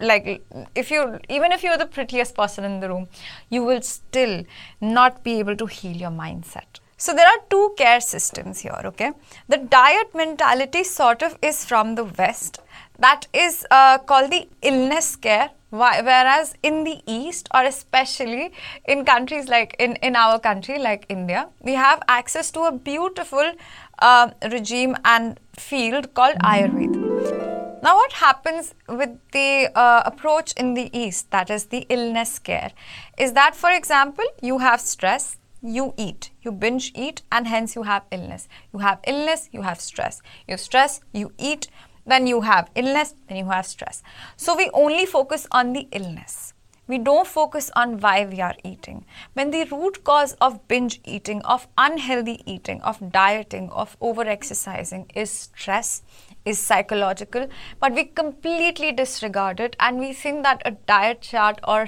like 0.00 0.44
if 0.74 0.90
you 0.90 1.18
even 1.28 1.52
if 1.52 1.62
you're 1.62 1.78
the 1.78 1.86
prettiest 1.86 2.34
person 2.34 2.64
in 2.64 2.80
the 2.80 2.88
room 2.88 3.08
you 3.50 3.62
will 3.64 3.82
still 3.82 4.44
not 4.80 5.22
be 5.22 5.38
able 5.38 5.56
to 5.56 5.66
heal 5.66 5.96
your 5.96 6.10
mindset. 6.10 6.80
So 6.96 7.12
there 7.12 7.26
are 7.26 7.38
two 7.50 7.74
care 7.76 8.00
systems 8.00 8.60
here 8.60 8.80
okay? 8.84 9.12
The 9.48 9.58
diet 9.58 10.14
mentality 10.14 10.84
sort 10.84 11.22
of 11.22 11.36
is 11.42 11.64
from 11.64 11.96
the 11.96 12.04
west. 12.04 12.60
That 12.98 13.26
is 13.32 13.66
uh, 13.70 13.98
called 13.98 14.30
the 14.30 14.48
illness 14.62 15.16
care 15.16 15.50
whereas 15.72 16.54
in 16.62 16.84
the 16.84 17.00
east 17.06 17.48
or 17.54 17.64
especially 17.64 18.52
in 18.84 19.04
countries 19.04 19.48
like 19.48 19.74
in, 19.78 19.96
in 19.96 20.14
our 20.14 20.38
country 20.38 20.78
like 20.78 21.06
india 21.08 21.48
we 21.62 21.72
have 21.72 22.02
access 22.08 22.50
to 22.50 22.64
a 22.64 22.72
beautiful 22.72 23.52
uh, 24.00 24.30
regime 24.50 24.94
and 25.04 25.40
field 25.56 26.12
called 26.12 26.36
ayurveda 26.52 27.51
now, 27.82 27.96
what 27.96 28.12
happens 28.12 28.74
with 28.88 29.10
the 29.32 29.68
uh, 29.74 30.04
approach 30.06 30.52
in 30.52 30.74
the 30.74 30.88
East, 30.96 31.32
that 31.32 31.50
is 31.50 31.64
the 31.66 31.84
illness 31.88 32.38
care, 32.38 32.70
is 33.18 33.32
that, 33.32 33.56
for 33.56 33.72
example, 33.72 34.24
you 34.40 34.58
have 34.58 34.80
stress, 34.80 35.36
you 35.60 35.92
eat. 35.96 36.30
You 36.42 36.52
binge 36.52 36.92
eat, 36.94 37.22
and 37.32 37.48
hence 37.48 37.74
you 37.74 37.82
have 37.82 38.04
illness. 38.12 38.48
You 38.72 38.78
have 38.78 39.00
illness, 39.04 39.48
you 39.50 39.62
have 39.62 39.80
stress. 39.80 40.22
You 40.46 40.58
stress, 40.58 41.00
you 41.12 41.32
eat, 41.38 41.66
then 42.06 42.28
you 42.28 42.42
have 42.42 42.70
illness, 42.76 43.14
then 43.26 43.38
you 43.38 43.46
have 43.46 43.66
stress. 43.66 44.04
So 44.36 44.56
we 44.56 44.70
only 44.72 45.04
focus 45.04 45.48
on 45.50 45.72
the 45.72 45.88
illness. 45.90 46.51
We 46.88 46.98
don't 46.98 47.26
focus 47.26 47.70
on 47.76 48.00
why 48.00 48.26
we 48.26 48.40
are 48.40 48.56
eating. 48.64 49.04
When 49.34 49.50
the 49.50 49.64
root 49.64 50.02
cause 50.02 50.32
of 50.40 50.66
binge 50.66 51.00
eating, 51.04 51.40
of 51.42 51.68
unhealthy 51.78 52.42
eating, 52.44 52.82
of 52.82 53.12
dieting, 53.12 53.70
of 53.70 53.96
over 54.00 54.22
exercising 54.22 55.06
is 55.14 55.30
stress, 55.30 56.02
is 56.44 56.58
psychological, 56.58 57.48
but 57.78 57.92
we 57.92 58.04
completely 58.04 58.90
disregard 58.92 59.60
it 59.60 59.76
and 59.78 59.98
we 60.00 60.12
think 60.12 60.42
that 60.42 60.60
a 60.64 60.72
diet 60.72 61.20
chart 61.20 61.60
or, 61.66 61.86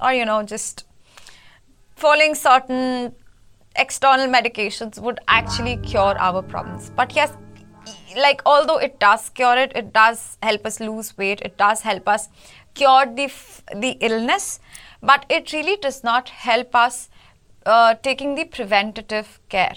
or 0.00 0.12
you 0.12 0.24
know, 0.24 0.42
just 0.42 0.84
following 1.96 2.34
certain 2.34 3.14
external 3.74 4.26
medications 4.28 4.98
would 5.00 5.18
actually 5.28 5.76
cure 5.78 6.16
our 6.18 6.40
problems. 6.40 6.90
But 6.94 7.14
yes, 7.16 7.32
like 8.16 8.42
although 8.46 8.78
it 8.78 8.98
does 9.00 9.28
cure 9.30 9.56
it, 9.56 9.72
it 9.74 9.92
does 9.92 10.38
help 10.42 10.64
us 10.66 10.80
lose 10.80 11.16
weight, 11.18 11.40
it 11.42 11.56
does 11.56 11.82
help 11.82 12.08
us 12.08 12.28
cure 12.80 13.06
the 13.20 13.26
the 13.86 13.92
illness, 14.10 14.60
but 15.02 15.26
it 15.28 15.52
really 15.56 15.76
does 15.88 16.02
not 16.12 16.30
help 16.44 16.78
us 16.84 17.08
uh, 17.64 17.94
taking 18.06 18.34
the 18.36 18.44
preventative 18.44 19.40
care. 19.48 19.76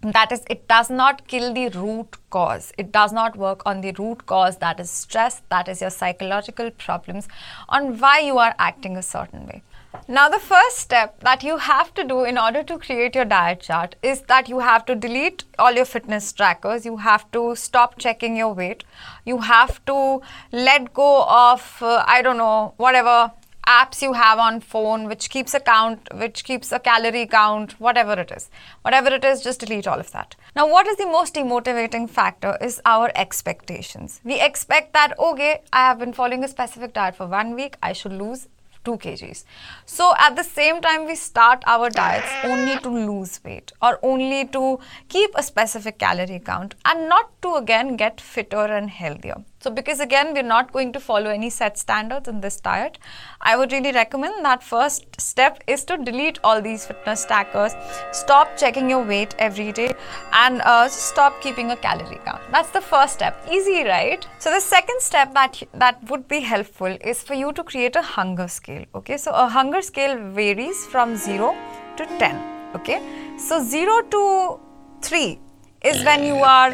That 0.00 0.30
is, 0.30 0.44
it 0.48 0.68
does 0.68 0.90
not 0.90 1.26
kill 1.26 1.52
the 1.54 1.68
root 1.70 2.16
cause. 2.30 2.72
It 2.78 2.92
does 2.92 3.12
not 3.12 3.36
work 3.36 3.62
on 3.66 3.80
the 3.80 3.92
root 3.98 4.26
cause, 4.26 4.58
that 4.58 4.78
is 4.78 4.90
stress, 4.90 5.42
that 5.54 5.68
is 5.68 5.80
your 5.80 5.90
psychological 5.90 6.70
problems, 6.70 7.26
on 7.68 7.98
why 7.98 8.20
you 8.20 8.38
are 8.38 8.54
acting 8.58 8.96
a 8.96 9.02
certain 9.02 9.46
way. 9.46 9.62
Now, 10.06 10.28
the 10.28 10.38
first 10.38 10.78
step 10.78 11.20
that 11.20 11.42
you 11.42 11.58
have 11.58 11.92
to 11.94 12.04
do 12.04 12.24
in 12.24 12.38
order 12.38 12.62
to 12.62 12.78
create 12.78 13.14
your 13.14 13.24
diet 13.24 13.60
chart 13.60 13.94
is 14.02 14.22
that 14.22 14.48
you 14.48 14.60
have 14.60 14.86
to 14.86 14.94
delete 14.94 15.44
all 15.58 15.72
your 15.72 15.84
fitness 15.84 16.32
trackers. 16.32 16.86
You 16.86 16.96
have 16.98 17.30
to 17.32 17.54
stop 17.56 17.98
checking 17.98 18.36
your 18.36 18.54
weight. 18.54 18.84
You 19.24 19.38
have 19.38 19.84
to 19.86 20.22
let 20.50 20.94
go 20.94 21.24
of, 21.24 21.76
uh, 21.82 22.04
I 22.06 22.22
don't 22.22 22.38
know, 22.38 22.74
whatever 22.78 23.32
apps 23.66 24.00
you 24.00 24.14
have 24.14 24.38
on 24.38 24.60
phone 24.60 25.06
which 25.08 25.28
keeps 25.28 25.52
a 25.52 25.60
count 25.60 26.08
which 26.14 26.42
keeps 26.42 26.72
a 26.72 26.78
calorie 26.78 27.26
count 27.26 27.78
whatever 27.78 28.14
it 28.14 28.30
is 28.34 28.48
whatever 28.80 29.10
it 29.16 29.22
is 29.22 29.42
just 29.42 29.60
delete 29.60 29.86
all 29.86 30.00
of 30.00 30.10
that 30.12 30.34
now 30.56 30.66
what 30.66 30.86
is 30.86 30.96
the 30.96 31.04
most 31.04 31.34
demotivating 31.34 32.08
factor 32.08 32.56
is 32.62 32.80
our 32.86 33.10
expectations 33.14 34.22
we 34.24 34.40
expect 34.40 34.94
that 34.94 35.12
okay 35.18 35.60
i 35.70 35.84
have 35.86 35.98
been 35.98 36.14
following 36.14 36.42
a 36.42 36.48
specific 36.48 36.94
diet 36.94 37.14
for 37.14 37.26
one 37.26 37.54
week 37.54 37.76
i 37.82 37.92
should 37.92 38.12
lose 38.12 38.48
2 38.84 38.96
kgs. 38.98 39.44
So 39.86 40.14
at 40.18 40.36
the 40.36 40.44
same 40.44 40.80
time, 40.80 41.06
we 41.06 41.14
start 41.14 41.62
our 41.66 41.90
diets 41.90 42.30
only 42.44 42.78
to 42.78 42.88
lose 42.88 43.40
weight 43.44 43.72
or 43.82 43.98
only 44.02 44.46
to 44.46 44.78
keep 45.08 45.30
a 45.34 45.42
specific 45.42 45.98
calorie 45.98 46.40
count 46.44 46.74
and 46.84 47.08
not 47.08 47.30
to 47.42 47.54
again 47.54 47.96
get 47.96 48.20
fitter 48.20 48.64
and 48.64 48.90
healthier. 48.90 49.44
So 49.60 49.70
because 49.70 49.98
again, 49.98 50.34
we're 50.34 50.42
not 50.42 50.72
going 50.72 50.92
to 50.92 51.00
follow 51.00 51.30
any 51.30 51.50
set 51.50 51.76
standards 51.76 52.28
in 52.28 52.40
this 52.40 52.60
diet, 52.60 52.98
I 53.40 53.56
would 53.56 53.72
really 53.72 53.90
recommend 53.90 54.44
that 54.44 54.62
first 54.62 55.20
step 55.20 55.62
is 55.66 55.84
to 55.86 55.96
delete 55.96 56.38
all 56.44 56.62
these 56.62 56.86
fitness 56.86 57.24
trackers, 57.24 57.72
stop 58.12 58.56
checking 58.56 58.88
your 58.88 59.02
weight 59.02 59.34
every 59.38 59.72
day 59.72 59.94
and 60.32 60.62
uh, 60.62 60.88
stop 60.88 61.40
keeping 61.42 61.72
a 61.72 61.76
calorie 61.76 62.20
count. 62.24 62.40
That's 62.52 62.70
the 62.70 62.80
first 62.80 63.14
step. 63.14 63.44
Easy, 63.50 63.82
right? 63.82 64.24
So 64.38 64.52
the 64.52 64.60
second 64.60 65.00
step 65.00 65.34
that, 65.34 65.60
that 65.74 66.08
would 66.08 66.28
be 66.28 66.40
helpful 66.40 66.96
is 67.00 67.22
for 67.22 67.34
you 67.34 67.52
to 67.52 67.64
create 67.64 67.96
a 67.96 68.02
hunger 68.02 68.46
scale. 68.46 68.84
Okay, 68.94 69.16
so 69.16 69.32
a 69.32 69.48
hunger 69.48 69.82
scale 69.82 70.16
varies 70.30 70.86
from 70.86 71.16
0 71.16 71.56
to 71.96 72.06
10. 72.18 72.74
Okay, 72.76 73.00
so 73.38 73.60
0 73.60 74.02
to 74.02 74.60
3 75.02 75.40
is 75.82 76.04
when 76.04 76.24
you 76.24 76.34
are 76.36 76.72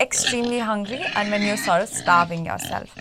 extremely 0.00 0.58
hungry 0.58 1.04
and 1.14 1.30
when 1.30 1.42
you're 1.42 1.56
sort 1.56 1.82
of 1.82 1.88
starving 1.88 2.46
yourself. 2.46 2.94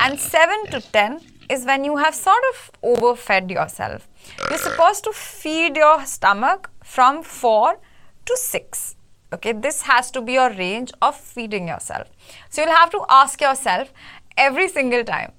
And 0.00 0.18
7 0.18 0.66
to 0.72 0.80
10 0.80 1.20
is 1.48 1.64
when 1.64 1.84
you 1.84 1.96
have 1.96 2.14
sort 2.14 2.42
of 2.52 2.70
overfed 2.82 3.50
yourself. 3.50 4.08
You're 4.48 4.58
supposed 4.58 5.04
to 5.04 5.12
feed 5.12 5.76
your 5.76 6.04
stomach 6.04 6.70
from 6.84 7.22
4 7.22 7.78
to 8.26 8.36
6. 8.36 8.96
Okay, 9.32 9.52
this 9.52 9.82
has 9.82 10.10
to 10.10 10.20
be 10.20 10.32
your 10.32 10.50
range 10.50 10.92
of 11.00 11.16
feeding 11.16 11.68
yourself. 11.68 12.08
So 12.48 12.62
you'll 12.62 12.74
have 12.74 12.90
to 12.90 13.04
ask 13.08 13.40
yourself 13.40 13.92
every 14.36 14.68
single 14.68 15.04
time 15.04 15.32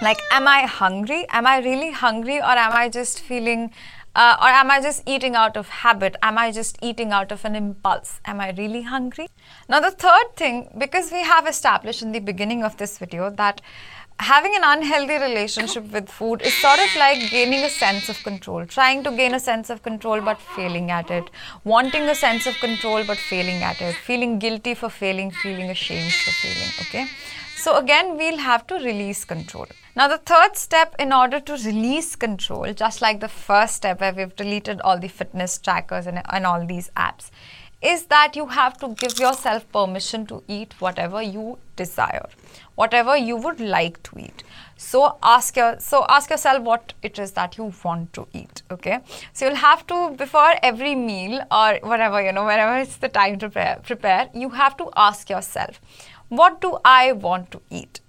like, 0.00 0.20
am 0.30 0.46
I 0.46 0.62
hungry? 0.62 1.26
Am 1.30 1.46
I 1.46 1.58
really 1.58 1.90
hungry 1.90 2.38
or 2.38 2.56
am 2.64 2.72
I 2.72 2.88
just 2.88 3.20
feeling 3.20 3.72
uh, 4.14 4.36
or 4.40 4.48
am 4.48 4.70
I 4.70 4.80
just 4.80 5.02
eating 5.06 5.34
out 5.34 5.56
of 5.56 5.68
habit? 5.68 6.16
Am 6.22 6.38
I 6.38 6.50
just 6.50 6.78
eating 6.82 7.12
out 7.12 7.30
of 7.30 7.44
an 7.44 7.54
impulse? 7.54 8.20
Am 8.24 8.40
I 8.40 8.50
really 8.52 8.82
hungry? 8.82 9.28
Now, 9.68 9.80
the 9.80 9.90
third 9.90 10.36
thing, 10.36 10.70
because 10.76 11.12
we 11.12 11.22
have 11.22 11.46
established 11.46 12.02
in 12.02 12.12
the 12.12 12.18
beginning 12.18 12.64
of 12.64 12.76
this 12.76 12.98
video 12.98 13.30
that 13.30 13.60
having 14.20 14.52
an 14.56 14.62
unhealthy 14.64 15.18
relationship 15.18 15.92
with 15.92 16.08
food 16.08 16.42
is 16.42 16.52
sort 16.54 16.80
of 16.80 16.88
like 16.98 17.30
gaining 17.30 17.62
a 17.62 17.68
sense 17.68 18.08
of 18.08 18.20
control, 18.24 18.66
trying 18.66 19.04
to 19.04 19.12
gain 19.12 19.34
a 19.34 19.40
sense 19.40 19.70
of 19.70 19.82
control 19.82 20.20
but 20.20 20.40
failing 20.40 20.90
at 20.90 21.10
it, 21.10 21.30
wanting 21.64 22.02
a 22.08 22.14
sense 22.14 22.46
of 22.46 22.58
control 22.58 23.04
but 23.04 23.16
failing 23.16 23.62
at 23.62 23.80
it, 23.80 23.94
feeling 23.94 24.38
guilty 24.38 24.74
for 24.74 24.90
failing, 24.90 25.30
feeling 25.30 25.70
ashamed 25.70 26.12
for 26.12 26.32
failing, 26.32 26.70
okay? 26.80 27.06
So 27.56 27.76
again, 27.76 28.16
we'll 28.16 28.38
have 28.38 28.66
to 28.68 28.74
release 28.76 29.24
control. 29.24 29.66
Now 29.98 30.06
the 30.06 30.18
third 30.18 30.56
step 30.56 30.94
in 31.00 31.12
order 31.12 31.40
to 31.40 31.54
release 31.54 32.14
control, 32.14 32.72
just 32.72 33.02
like 33.02 33.18
the 33.18 33.26
first 33.26 33.74
step 33.74 34.00
where 34.00 34.12
we've 34.12 34.36
deleted 34.36 34.80
all 34.82 34.96
the 34.96 35.08
fitness 35.08 35.58
trackers 35.58 36.06
and, 36.06 36.22
and 36.30 36.46
all 36.46 36.64
these 36.64 36.88
apps, 36.96 37.30
is 37.82 38.04
that 38.06 38.36
you 38.36 38.46
have 38.46 38.78
to 38.78 38.94
give 38.94 39.18
yourself 39.18 39.66
permission 39.72 40.24
to 40.26 40.44
eat 40.46 40.76
whatever 40.78 41.20
you 41.20 41.58
desire, 41.74 42.28
whatever 42.76 43.16
you 43.16 43.34
would 43.34 43.58
like 43.58 44.00
to 44.04 44.20
eat. 44.20 44.44
So 44.76 45.18
ask 45.20 45.56
your 45.56 45.80
so 45.80 46.06
ask 46.08 46.30
yourself 46.30 46.62
what 46.62 46.94
it 47.02 47.18
is 47.18 47.32
that 47.32 47.58
you 47.58 47.72
want 47.82 48.12
to 48.12 48.28
eat. 48.32 48.62
Okay, 48.70 49.00
so 49.32 49.46
you'll 49.46 49.62
have 49.66 49.84
to 49.88 50.10
before 50.10 50.52
every 50.62 50.94
meal 50.94 51.40
or 51.50 51.80
whatever 51.82 52.22
you 52.22 52.30
know, 52.30 52.44
whenever 52.44 52.78
it's 52.78 52.98
the 52.98 53.08
time 53.08 53.40
to 53.40 53.48
prepare, 53.50 53.80
prepare 53.82 54.30
you 54.32 54.50
have 54.50 54.76
to 54.76 54.90
ask 54.96 55.28
yourself 55.28 55.80
what 56.28 56.60
do 56.60 56.78
I 56.84 57.10
want 57.10 57.50
to 57.50 57.60
eat? 57.68 58.00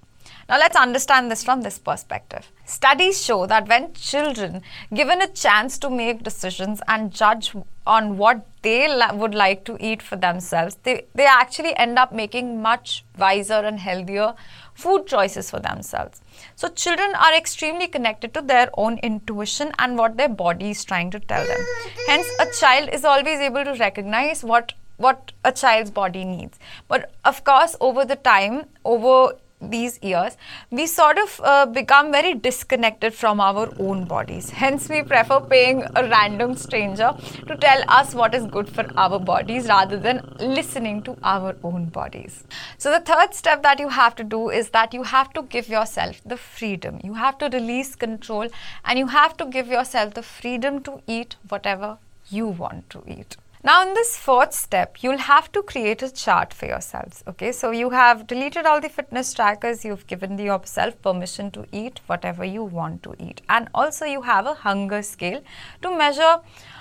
Now 0.49 0.57
let's 0.57 0.75
understand 0.75 1.29
this 1.29 1.43
from 1.43 1.61
this 1.61 1.77
perspective. 1.77 2.51
Studies 2.65 3.23
show 3.23 3.45
that 3.45 3.67
when 3.67 3.93
children 3.93 4.63
given 4.91 5.21
a 5.21 5.27
chance 5.27 5.77
to 5.77 5.91
make 5.91 6.23
decisions 6.23 6.81
and 6.87 7.11
judge 7.11 7.53
on 7.85 8.17
what 8.17 8.47
they 8.63 8.87
la- 8.87 9.13
would 9.13 9.35
like 9.35 9.63
to 9.65 9.77
eat 9.79 10.01
for 10.01 10.15
themselves, 10.15 10.77
they, 10.81 11.05
they 11.13 11.25
actually 11.25 11.75
end 11.77 11.99
up 11.99 12.11
making 12.11 12.63
much 12.63 13.05
wiser 13.17 13.61
and 13.69 13.79
healthier 13.79 14.33
food 14.73 15.05
choices 15.05 15.51
for 15.51 15.59
themselves. 15.59 16.21
So 16.55 16.67
children 16.69 17.13
are 17.13 17.35
extremely 17.35 17.85
connected 17.87 18.33
to 18.33 18.41
their 18.41 18.69
own 18.73 18.97
intuition 18.99 19.71
and 19.77 19.99
what 19.99 20.17
their 20.17 20.29
body 20.29 20.71
is 20.71 20.83
trying 20.83 21.11
to 21.11 21.19
tell 21.19 21.45
them. 21.45 21.59
Hence, 22.07 22.27
a 22.39 22.47
child 22.59 22.89
is 22.91 23.05
always 23.05 23.39
able 23.39 23.65
to 23.65 23.73
recognize 23.73 24.43
what 24.43 24.73
what 24.97 25.31
a 25.45 25.51
child's 25.51 25.91
body 25.91 26.25
needs. 26.25 26.59
But 26.89 27.11
of 27.23 27.45
course, 27.45 27.75
over 27.79 28.03
the 28.03 28.17
time, 28.17 28.65
over 28.83 29.33
these 29.61 29.99
years, 30.01 30.37
we 30.71 30.87
sort 30.87 31.17
of 31.17 31.41
uh, 31.43 31.65
become 31.65 32.11
very 32.11 32.33
disconnected 32.33 33.13
from 33.13 33.39
our 33.39 33.69
own 33.79 34.05
bodies. 34.05 34.49
Hence, 34.49 34.87
we 34.89 35.03
prefer 35.03 35.39
paying 35.39 35.83
a 35.95 36.03
random 36.07 36.55
stranger 36.55 37.13
to 37.47 37.57
tell 37.57 37.83
us 37.87 38.15
what 38.15 38.33
is 38.33 38.45
good 38.45 38.69
for 38.69 38.85
our 38.97 39.19
bodies 39.19 39.67
rather 39.67 39.97
than 39.97 40.21
listening 40.39 41.01
to 41.03 41.17
our 41.23 41.55
own 41.63 41.85
bodies. 41.85 42.43
So, 42.77 42.91
the 42.91 42.99
third 42.99 43.33
step 43.33 43.63
that 43.63 43.79
you 43.79 43.89
have 43.89 44.15
to 44.15 44.23
do 44.23 44.49
is 44.49 44.69
that 44.69 44.93
you 44.93 45.03
have 45.03 45.33
to 45.33 45.43
give 45.43 45.67
yourself 45.67 46.21
the 46.25 46.37
freedom. 46.37 46.99
You 47.03 47.15
have 47.15 47.37
to 47.39 47.49
release 47.49 47.95
control 47.95 48.47
and 48.85 48.97
you 48.99 49.07
have 49.07 49.35
to 49.37 49.45
give 49.45 49.67
yourself 49.67 50.13
the 50.13 50.23
freedom 50.23 50.81
to 50.83 51.01
eat 51.07 51.35
whatever 51.47 51.97
you 52.29 52.47
want 52.47 52.89
to 52.91 53.03
eat. 53.07 53.35
Now 53.61 53.85
in 53.85 53.93
this 53.93 54.15
fourth 54.15 54.53
step, 54.53 55.03
you'll 55.03 55.17
have 55.17 55.51
to 55.51 55.61
create 55.61 56.01
a 56.01 56.09
chart 56.09 56.53
for 56.53 56.65
yourselves. 56.65 57.25
Okay, 57.27 57.51
so 57.51 57.71
you 57.71 57.89
have 57.89 58.25
deleted 58.25 58.65
all 58.65 58.79
the 58.79 58.87
fitness 58.87 59.33
trackers, 59.33 59.83
you've 59.83 60.07
given 60.07 60.37
yourself 60.37 61.01
permission 61.01 61.51
to 61.51 61.65
eat 61.73 61.99
whatever 62.07 62.45
you 62.45 62.63
want 62.63 63.03
to 63.03 63.13
eat. 63.19 63.41
And 63.49 63.67
also 63.73 64.05
you 64.05 64.21
have 64.21 64.45
a 64.45 64.53
hunger 64.53 65.01
scale 65.01 65.41
to 65.81 65.97
measure 65.97 66.37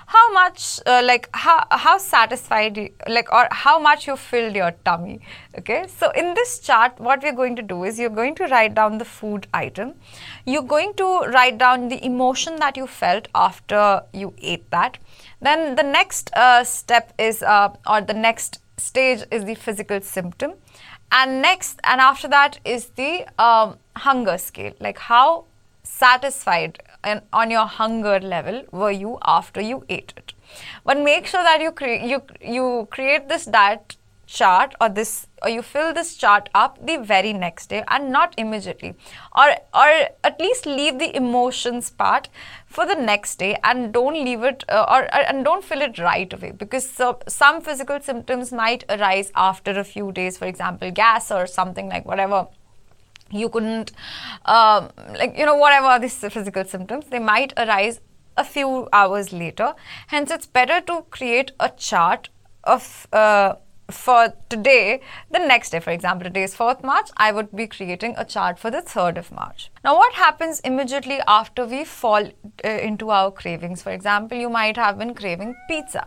how 0.06 0.32
much, 0.32 0.78
uh, 0.86 1.02
like 1.04 1.28
how, 1.32 1.66
how 1.70 1.98
satisfied, 1.98 2.76
you, 2.76 2.90
like 3.08 3.30
or 3.32 3.48
how 3.50 3.80
much 3.80 4.06
you 4.06 4.16
filled 4.16 4.54
your 4.54 4.70
tummy. 4.84 5.20
Okay, 5.58 5.84
so 5.88 6.10
in 6.10 6.32
this 6.34 6.60
chart, 6.60 6.98
what 7.00 7.24
we're 7.24 7.32
going 7.32 7.56
to 7.56 7.62
do 7.62 7.82
is 7.82 7.98
you're 7.98 8.08
going 8.08 8.36
to 8.36 8.44
write 8.44 8.74
down 8.74 8.98
the 8.98 9.04
food 9.04 9.48
item. 9.52 9.94
You're 10.46 10.62
going 10.62 10.94
to 10.94 11.24
write 11.34 11.58
down 11.58 11.88
the 11.88 12.02
emotion 12.06 12.54
that 12.60 12.76
you 12.76 12.86
felt 12.86 13.26
after 13.34 14.02
you 14.12 14.32
ate 14.38 14.70
that 14.70 14.98
then 15.40 15.76
the 15.76 15.82
next 15.82 16.30
uh, 16.34 16.64
step 16.64 17.12
is, 17.18 17.42
uh, 17.42 17.74
or 17.86 18.00
the 18.00 18.14
next 18.14 18.60
stage 18.76 19.24
is 19.30 19.44
the 19.44 19.54
physical 19.54 20.00
symptom. 20.00 20.54
And 21.10 21.40
next, 21.40 21.80
and 21.84 22.00
after 22.00 22.28
that 22.28 22.58
is 22.64 22.90
the 22.96 23.26
um, 23.38 23.78
hunger 23.96 24.36
scale, 24.38 24.74
like 24.80 24.98
how 24.98 25.44
satisfied 25.82 26.82
and 27.02 27.22
on 27.32 27.50
your 27.50 27.66
hunger 27.66 28.20
level 28.20 28.62
were 28.72 28.90
you 28.90 29.18
after 29.24 29.60
you 29.60 29.84
ate 29.88 30.12
it. 30.16 30.34
But 30.84 30.98
make 30.98 31.26
sure 31.26 31.42
that 31.42 31.60
you 31.60 31.72
create 31.72 32.02
you 32.02 32.22
you 32.40 32.88
create 32.90 33.28
this 33.28 33.44
diet 33.44 33.96
chart 34.28 34.74
or 34.80 34.88
this 34.88 35.26
or 35.42 35.48
you 35.48 35.62
fill 35.62 35.92
this 35.94 36.16
chart 36.16 36.48
up 36.54 36.78
the 36.86 36.96
very 36.98 37.32
next 37.32 37.68
day 37.68 37.82
and 37.88 38.10
not 38.12 38.34
immediately. 38.36 38.94
Or 39.34 39.56
or 39.74 39.88
at 40.22 40.40
least 40.40 40.66
leave 40.66 40.98
the 40.98 41.14
emotions 41.16 41.90
part 41.90 42.28
for 42.66 42.86
the 42.86 42.94
next 42.94 43.36
day 43.38 43.56
and 43.64 43.92
don't 43.92 44.14
leave 44.24 44.42
it 44.42 44.64
uh, 44.68 44.84
or, 44.88 45.02
or, 45.04 45.22
and 45.28 45.44
don't 45.44 45.64
fill 45.64 45.80
it 45.80 45.98
right 45.98 46.32
away 46.32 46.50
because 46.50 46.88
so, 46.88 47.18
some 47.26 47.60
physical 47.62 48.00
symptoms 48.00 48.52
might 48.52 48.84
arise 48.88 49.32
after 49.34 49.78
a 49.78 49.84
few 49.84 50.12
days 50.12 50.36
for 50.36 50.46
example 50.46 50.90
gas 50.90 51.30
or 51.30 51.46
something 51.46 51.88
like 51.88 52.04
whatever. 52.04 52.46
You 53.30 53.48
couldn't 53.48 53.92
um, 54.44 54.90
like 55.18 55.38
you 55.38 55.46
know 55.46 55.56
whatever 55.56 55.98
these 55.98 56.18
physical 56.18 56.64
symptoms 56.64 57.06
they 57.06 57.18
might 57.18 57.52
arise 57.56 58.00
a 58.36 58.44
few 58.44 58.88
hours 58.92 59.32
later. 59.32 59.74
Hence 60.08 60.30
it's 60.30 60.46
better 60.46 60.80
to 60.82 61.02
create 61.10 61.52
a 61.58 61.70
chart 61.70 62.28
of 62.64 63.06
uh, 63.12 63.54
for 63.90 64.34
today, 64.50 65.00
the 65.30 65.38
next 65.38 65.70
day, 65.70 65.80
for 65.80 65.90
example, 65.90 66.24
today 66.24 66.42
is 66.42 66.54
4th 66.54 66.82
March, 66.82 67.08
I 67.16 67.32
would 67.32 67.54
be 67.56 67.66
creating 67.66 68.14
a 68.18 68.24
chart 68.24 68.58
for 68.58 68.70
the 68.70 68.82
3rd 68.82 69.16
of 69.16 69.32
March. 69.32 69.70
Now, 69.82 69.96
what 69.96 70.12
happens 70.12 70.60
immediately 70.60 71.20
after 71.26 71.64
we 71.64 71.84
fall 71.84 72.26
uh, 72.64 72.68
into 72.68 73.10
our 73.10 73.30
cravings? 73.30 73.82
For 73.82 73.90
example, 73.90 74.36
you 74.36 74.50
might 74.50 74.76
have 74.76 74.98
been 74.98 75.14
craving 75.14 75.54
pizza. 75.68 76.06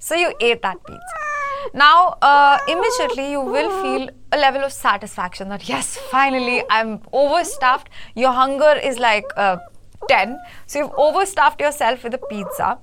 So, 0.00 0.16
you 0.16 0.34
ate 0.40 0.62
that 0.62 0.84
pizza. 0.84 1.70
Now, 1.72 2.16
uh, 2.20 2.58
immediately 2.66 3.30
you 3.30 3.40
will 3.40 3.70
feel 3.82 4.10
a 4.32 4.38
level 4.38 4.64
of 4.64 4.72
satisfaction 4.72 5.50
that 5.50 5.68
yes, 5.68 5.96
finally 6.10 6.64
I'm 6.68 7.00
overstuffed. 7.12 7.90
Your 8.16 8.32
hunger 8.32 8.80
is 8.82 8.98
like 8.98 9.26
uh, 9.36 9.58
10. 10.08 10.36
So, 10.66 10.80
you've 10.80 10.94
overstuffed 10.96 11.60
yourself 11.60 12.02
with 12.02 12.14
a 12.14 12.18
pizza 12.18 12.78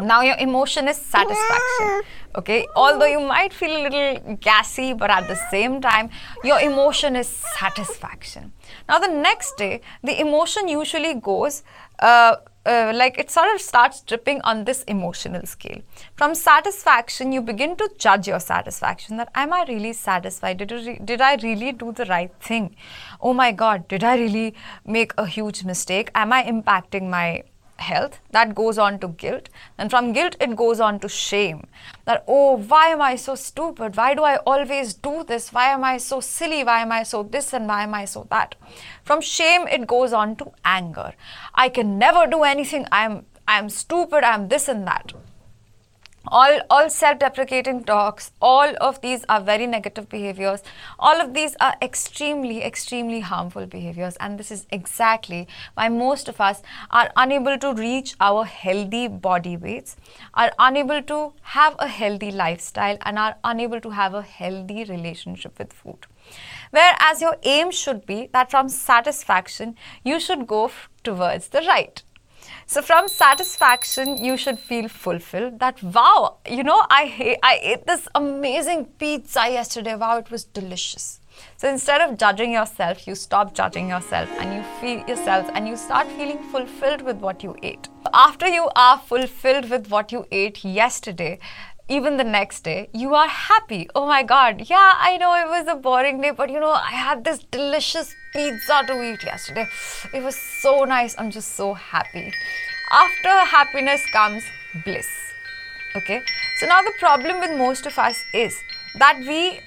now 0.00 0.22
your 0.22 0.36
emotion 0.38 0.88
is 0.88 0.96
satisfaction 0.96 2.02
okay 2.36 2.66
although 2.76 3.06
you 3.06 3.20
might 3.20 3.52
feel 3.52 3.76
a 3.76 3.82
little 3.88 4.36
gassy 4.36 4.92
but 4.92 5.10
at 5.10 5.28
the 5.28 5.36
same 5.50 5.80
time 5.80 6.10
your 6.42 6.60
emotion 6.60 7.16
is 7.16 7.28
satisfaction 7.58 8.52
now 8.88 8.98
the 8.98 9.08
next 9.08 9.56
day 9.56 9.80
the 10.02 10.20
emotion 10.20 10.68
usually 10.68 11.14
goes 11.14 11.62
uh, 12.00 12.36
uh, 12.66 12.92
like 12.94 13.18
it 13.18 13.30
sort 13.30 13.54
of 13.54 13.60
starts 13.60 14.00
dripping 14.02 14.40
on 14.42 14.64
this 14.64 14.82
emotional 14.84 15.44
scale. 15.46 15.82
From 16.14 16.34
satisfaction, 16.34 17.32
you 17.32 17.42
begin 17.42 17.76
to 17.76 17.90
judge 17.98 18.26
your 18.26 18.40
satisfaction 18.40 19.16
that 19.18 19.28
am 19.34 19.52
I 19.52 19.64
really 19.68 19.92
satisfied? 19.92 20.58
Did, 20.58 20.72
re- 20.72 21.00
did 21.04 21.20
I 21.20 21.36
really 21.36 21.72
do 21.72 21.92
the 21.92 22.06
right 22.06 22.32
thing? 22.40 22.74
Oh 23.20 23.34
my 23.34 23.52
God, 23.52 23.86
did 23.88 24.02
I 24.02 24.16
really 24.16 24.54
make 24.86 25.12
a 25.18 25.26
huge 25.26 25.64
mistake? 25.64 26.10
Am 26.14 26.32
I 26.32 26.42
impacting 26.44 27.10
my 27.10 27.42
health 27.76 28.18
that 28.30 28.54
goes 28.54 28.78
on 28.78 28.98
to 29.00 29.08
guilt. 29.08 29.48
And 29.78 29.90
from 29.90 30.12
guilt 30.12 30.36
it 30.40 30.56
goes 30.56 30.80
on 30.80 31.00
to 31.00 31.08
shame. 31.08 31.66
That 32.04 32.24
oh 32.28 32.56
why 32.56 32.88
am 32.88 33.02
i 33.02 33.16
so 33.16 33.34
stupid? 33.34 33.96
Why 33.96 34.14
do 34.14 34.22
i 34.22 34.36
always 34.38 34.94
do 34.94 35.24
this? 35.24 35.52
Why 35.52 35.68
am 35.68 35.84
i 35.84 35.96
so 35.98 36.20
silly? 36.20 36.64
Why 36.64 36.80
am 36.82 36.92
i 36.92 37.02
so 37.02 37.22
this 37.22 37.52
and 37.52 37.66
why 37.66 37.82
am 37.82 37.94
i 37.94 38.04
so 38.04 38.26
that? 38.30 38.54
From 39.02 39.20
shame 39.20 39.66
it 39.68 39.86
goes 39.86 40.12
on 40.12 40.36
to 40.36 40.52
anger. 40.64 41.12
I 41.54 41.68
can 41.68 41.98
never 41.98 42.26
do 42.26 42.42
anything. 42.42 42.86
I'm 42.92 43.26
i'm 43.46 43.68
stupid. 43.68 44.24
I'm 44.24 44.48
this 44.48 44.68
and 44.68 44.86
that 44.86 45.12
all 46.28 46.58
all 46.70 46.88
self-deprecating 46.88 47.84
talks 47.84 48.30
all 48.40 48.72
of 48.80 49.00
these 49.02 49.24
are 49.28 49.40
very 49.40 49.66
negative 49.66 50.08
behaviors. 50.08 50.62
All 50.98 51.20
of 51.20 51.34
these 51.34 51.56
are 51.60 51.74
extremely 51.82 52.62
extremely 52.62 53.20
harmful 53.20 53.66
behaviors. 53.66 54.16
And 54.16 54.38
this 54.38 54.50
is 54.50 54.66
exactly 54.70 55.46
why 55.74 55.88
most 55.88 56.28
of 56.28 56.40
us 56.40 56.62
are 56.90 57.10
unable 57.16 57.58
to 57.58 57.74
reach 57.74 58.14
our 58.20 58.44
healthy 58.44 59.06
body 59.08 59.56
weights 59.56 59.96
are 60.32 60.52
unable 60.58 61.02
to 61.02 61.32
have 61.42 61.76
a 61.78 61.88
healthy 61.88 62.30
lifestyle 62.30 62.96
and 63.02 63.18
are 63.18 63.36
unable 63.44 63.80
to 63.80 63.90
have 63.90 64.14
a 64.14 64.22
healthy 64.22 64.84
relationship 64.84 65.58
with 65.58 65.72
food. 65.72 66.06
Whereas 66.70 67.20
your 67.20 67.36
aim 67.42 67.70
should 67.70 68.06
be 68.06 68.30
that 68.32 68.50
from 68.50 68.68
satisfaction 68.68 69.76
you 70.02 70.18
should 70.18 70.46
go 70.46 70.66
f- 70.66 70.88
towards 71.02 71.48
the 71.48 71.60
right 71.60 72.02
so 72.66 72.82
from 72.82 73.08
satisfaction, 73.08 74.16
you 74.16 74.36
should 74.36 74.58
feel 74.58 74.88
fulfilled 74.88 75.58
that 75.60 75.82
wow, 75.82 76.38
you 76.48 76.62
know, 76.62 76.80
I 76.90 77.36
I 77.42 77.58
ate 77.62 77.86
this 77.86 78.08
amazing 78.14 78.86
pizza 78.98 79.48
yesterday. 79.50 79.94
Wow, 79.96 80.18
it 80.18 80.30
was 80.30 80.44
delicious. 80.44 81.20
So 81.56 81.68
instead 81.68 82.00
of 82.00 82.16
judging 82.16 82.52
yourself, 82.52 83.06
you 83.06 83.14
stop 83.14 83.54
judging 83.54 83.88
yourself 83.88 84.28
and 84.38 84.54
you 84.54 84.62
feel 84.80 85.06
yourself 85.08 85.50
and 85.54 85.66
you 85.66 85.76
start 85.76 86.06
feeling 86.12 86.38
fulfilled 86.52 87.02
with 87.02 87.16
what 87.16 87.42
you 87.42 87.56
ate. 87.62 87.88
After 88.12 88.46
you 88.46 88.68
are 88.76 88.98
fulfilled 88.98 89.68
with 89.70 89.88
what 89.90 90.12
you 90.12 90.26
ate 90.30 90.64
yesterday, 90.64 91.40
even 91.88 92.16
the 92.16 92.24
next 92.24 92.64
day, 92.64 92.88
you 92.94 93.14
are 93.14 93.28
happy. 93.28 93.88
Oh 93.94 94.06
my 94.06 94.22
God, 94.22 94.62
yeah, 94.70 94.94
I 94.96 95.16
know 95.18 95.34
it 95.34 95.48
was 95.48 95.66
a 95.68 95.76
boring 95.76 96.20
day, 96.20 96.30
but 96.30 96.50
you 96.50 96.58
know, 96.58 96.72
I 96.72 96.92
had 96.92 97.24
this 97.24 97.40
delicious 97.50 98.14
pizza 98.32 98.82
to 98.86 99.02
eat 99.02 99.22
yesterday. 99.22 99.66
It 100.12 100.22
was 100.22 100.36
so 100.36 100.84
nice. 100.84 101.14
I'm 101.18 101.30
just 101.30 101.56
so 101.56 101.74
happy. 101.74 102.32
After 102.90 103.28
happiness 103.28 104.00
comes 104.12 104.42
bliss. 104.84 105.08
Okay, 105.96 106.22
so 106.58 106.66
now 106.66 106.82
the 106.82 106.92
problem 106.98 107.40
with 107.40 107.56
most 107.56 107.86
of 107.86 107.98
us 107.98 108.16
is 108.32 108.58
that 108.98 109.18
we 109.18 109.60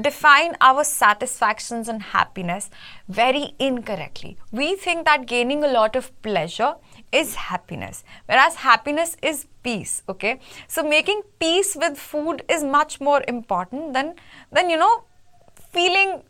define 0.00 0.56
our 0.60 0.84
satisfactions 0.84 1.88
and 1.88 2.02
happiness 2.02 2.70
very 3.08 3.54
incorrectly. 3.58 4.38
We 4.52 4.76
think 4.76 5.04
that 5.04 5.26
gaining 5.26 5.64
a 5.64 5.68
lot 5.68 5.96
of 5.96 6.10
pleasure 6.22 6.76
is 7.12 7.34
happiness, 7.34 8.04
whereas 8.26 8.56
happiness 8.56 9.16
is 9.22 9.46
peace. 9.62 10.02
Okay, 10.08 10.40
so 10.66 10.82
making 10.82 11.22
peace 11.38 11.76
with 11.76 11.98
food 11.98 12.42
is 12.48 12.64
much 12.64 13.00
more 13.00 13.22
important 13.28 13.92
than 13.92 14.14
than 14.52 14.70
you 14.70 14.76
know 14.76 15.04
feeling 15.72 16.22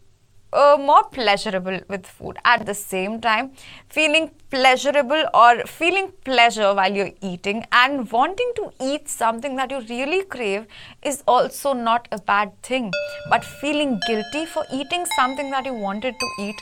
uh, 0.52 0.76
more 0.80 1.04
pleasurable 1.04 1.80
with 1.88 2.06
food. 2.06 2.38
At 2.44 2.64
the 2.66 2.74
same 2.74 3.20
time 3.20 3.52
feeling 3.88 4.30
pleasurable 4.50 5.24
or 5.34 5.64
feeling 5.66 6.12
pleasure 6.24 6.72
while 6.74 6.92
you're 6.92 7.12
eating 7.20 7.64
and 7.72 8.10
wanting 8.10 8.52
to 8.56 8.70
eat 8.80 9.08
something 9.08 9.56
that 9.56 9.70
you 9.70 9.80
really 9.80 10.24
crave 10.24 10.66
is 11.02 11.22
also 11.26 11.72
not 11.72 12.08
a 12.12 12.18
bad 12.18 12.60
thing. 12.62 12.92
But 13.28 13.44
feeling 13.44 14.00
guilty 14.06 14.46
for 14.46 14.64
eating 14.72 15.04
something 15.16 15.50
that 15.50 15.66
you 15.66 15.74
wanted 15.74 16.14
to 16.18 16.28
eat 16.40 16.56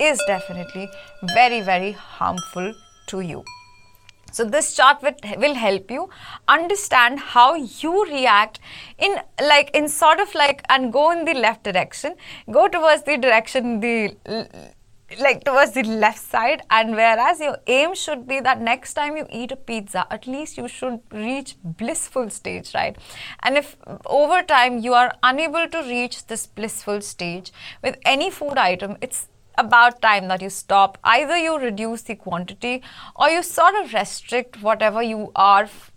is 0.00 0.20
definitely 0.26 0.88
very 1.34 1.60
very 1.60 1.92
harmful 1.92 2.72
to 3.08 3.20
you. 3.20 3.44
So 4.30 4.44
this 4.44 4.74
chart 4.74 5.02
will 5.02 5.54
help 5.54 5.90
you 5.90 6.08
understand 6.46 7.18
how 7.18 7.54
you 7.54 8.04
react 8.04 8.60
in 8.98 9.16
like 9.40 9.70
in 9.74 9.88
sort 9.88 10.20
of 10.20 10.34
like 10.34 10.62
and 10.68 10.92
go 10.92 11.10
in 11.10 11.24
the 11.24 11.34
left 11.34 11.64
direction, 11.64 12.14
go 12.50 12.68
towards 12.68 13.02
the 13.04 13.16
direction 13.16 13.80
the 13.80 14.14
like 15.18 15.42
towards 15.42 15.72
the 15.72 15.82
left 15.82 16.20
side 16.20 16.62
and 16.70 16.90
whereas 16.90 17.40
your 17.40 17.56
aim 17.66 17.94
should 17.94 18.28
be 18.28 18.40
that 18.40 18.60
next 18.60 18.92
time 18.92 19.16
you 19.16 19.26
eat 19.32 19.50
a 19.50 19.56
pizza 19.56 20.06
at 20.10 20.26
least 20.26 20.58
you 20.58 20.68
should 20.68 21.00
reach 21.10 21.56
blissful 21.64 22.28
stage 22.28 22.74
right? 22.74 22.98
And 23.42 23.56
if 23.56 23.76
over 24.04 24.42
time 24.42 24.78
you 24.78 24.92
are 24.92 25.14
unable 25.22 25.66
to 25.66 25.82
reach 25.84 26.26
this 26.26 26.46
blissful 26.46 27.00
stage 27.00 27.52
with 27.82 27.96
any 28.04 28.30
food 28.30 28.58
item 28.58 28.98
it's 29.00 29.28
about 29.58 30.00
time 30.00 30.28
that 30.28 30.40
you 30.40 30.50
stop. 30.50 30.98
Either 31.04 31.36
you 31.36 31.58
reduce 31.58 32.02
the 32.02 32.14
quantity 32.14 32.82
or 33.16 33.28
you 33.28 33.42
sort 33.42 33.74
of 33.82 33.92
restrict 33.92 34.62
whatever 34.62 35.02
you 35.02 35.30
are 35.36 35.64
f- 35.64 35.92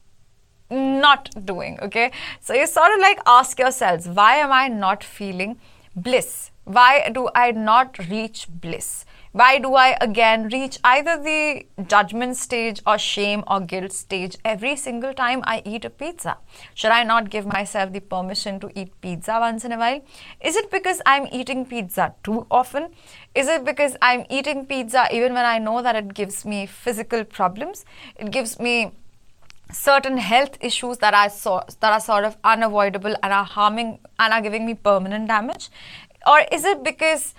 not 0.70 1.30
doing. 1.46 1.80
Okay. 1.82 2.12
So 2.40 2.54
you 2.54 2.68
sort 2.68 2.92
of 2.94 3.00
like 3.00 3.20
ask 3.26 3.60
yourselves, 3.60 4.08
why 4.08 4.36
am 4.36 4.52
I 4.52 4.68
not 4.68 5.04
feeling 5.04 5.60
bliss? 5.96 6.52
Why 6.64 7.10
do 7.10 7.30
I 7.36 7.52
not 7.52 7.98
reach 8.10 8.48
bliss? 8.50 9.06
Why 9.34 9.60
do 9.60 9.76
I 9.76 9.96
again 10.02 10.50
reach 10.50 10.78
either 10.84 11.16
the 11.16 11.66
judgment 11.88 12.36
stage 12.36 12.82
or 12.86 12.98
shame 12.98 13.46
or 13.48 13.62
guilt 13.62 13.94
stage 13.94 14.36
every 14.44 14.76
single 14.76 15.14
time 15.14 15.42
I 15.46 15.62
eat 15.64 15.86
a 15.86 15.90
pizza? 15.90 16.38
Should 16.74 16.92
I 16.92 17.04
not 17.04 17.30
give 17.30 17.46
myself 17.46 17.94
the 17.94 18.02
permission 18.02 18.60
to 18.60 18.70
eat 18.78 19.00
pizza 19.00 19.38
once 19.40 19.64
in 19.64 19.72
a 19.72 19.78
while? 19.78 20.02
Is 20.42 20.58
it 20.58 20.70
because 20.70 21.02
I'm 21.06 21.28
eating 21.32 21.66
pizza 21.66 22.14
too 22.26 22.46
often? 22.52 22.90
Is 23.34 23.48
it 23.48 23.64
because 23.64 23.96
I'm 24.02 24.26
eating 24.30 24.66
pizza 24.66 25.08
even 25.14 25.34
when 25.34 25.46
I 25.46 25.60
know 25.60 25.82
that 25.82 25.96
it 25.96 26.14
gives 26.14 26.44
me 26.44 26.66
physical 26.66 27.24
problems? 27.24 27.86
It 28.18 28.32
gives 28.32 28.60
me 28.60 28.92
certain 29.72 30.18
health 30.18 30.58
issues 30.60 30.98
that 30.98 31.14
are 31.14 31.30
that 31.80 31.94
are 31.94 32.02
sort 32.02 32.26
of 32.26 32.36
unavoidable 32.44 33.16
and 33.24 33.32
are 33.32 33.46
harming 33.46 34.00
and 34.20 34.34
are 34.34 34.42
giving 34.42 34.66
me 34.66 34.74
permanent 34.74 35.30
damage? 35.30 35.70
Or 36.28 36.42
is 36.52 36.66
it 36.66 36.84
because 36.84 37.34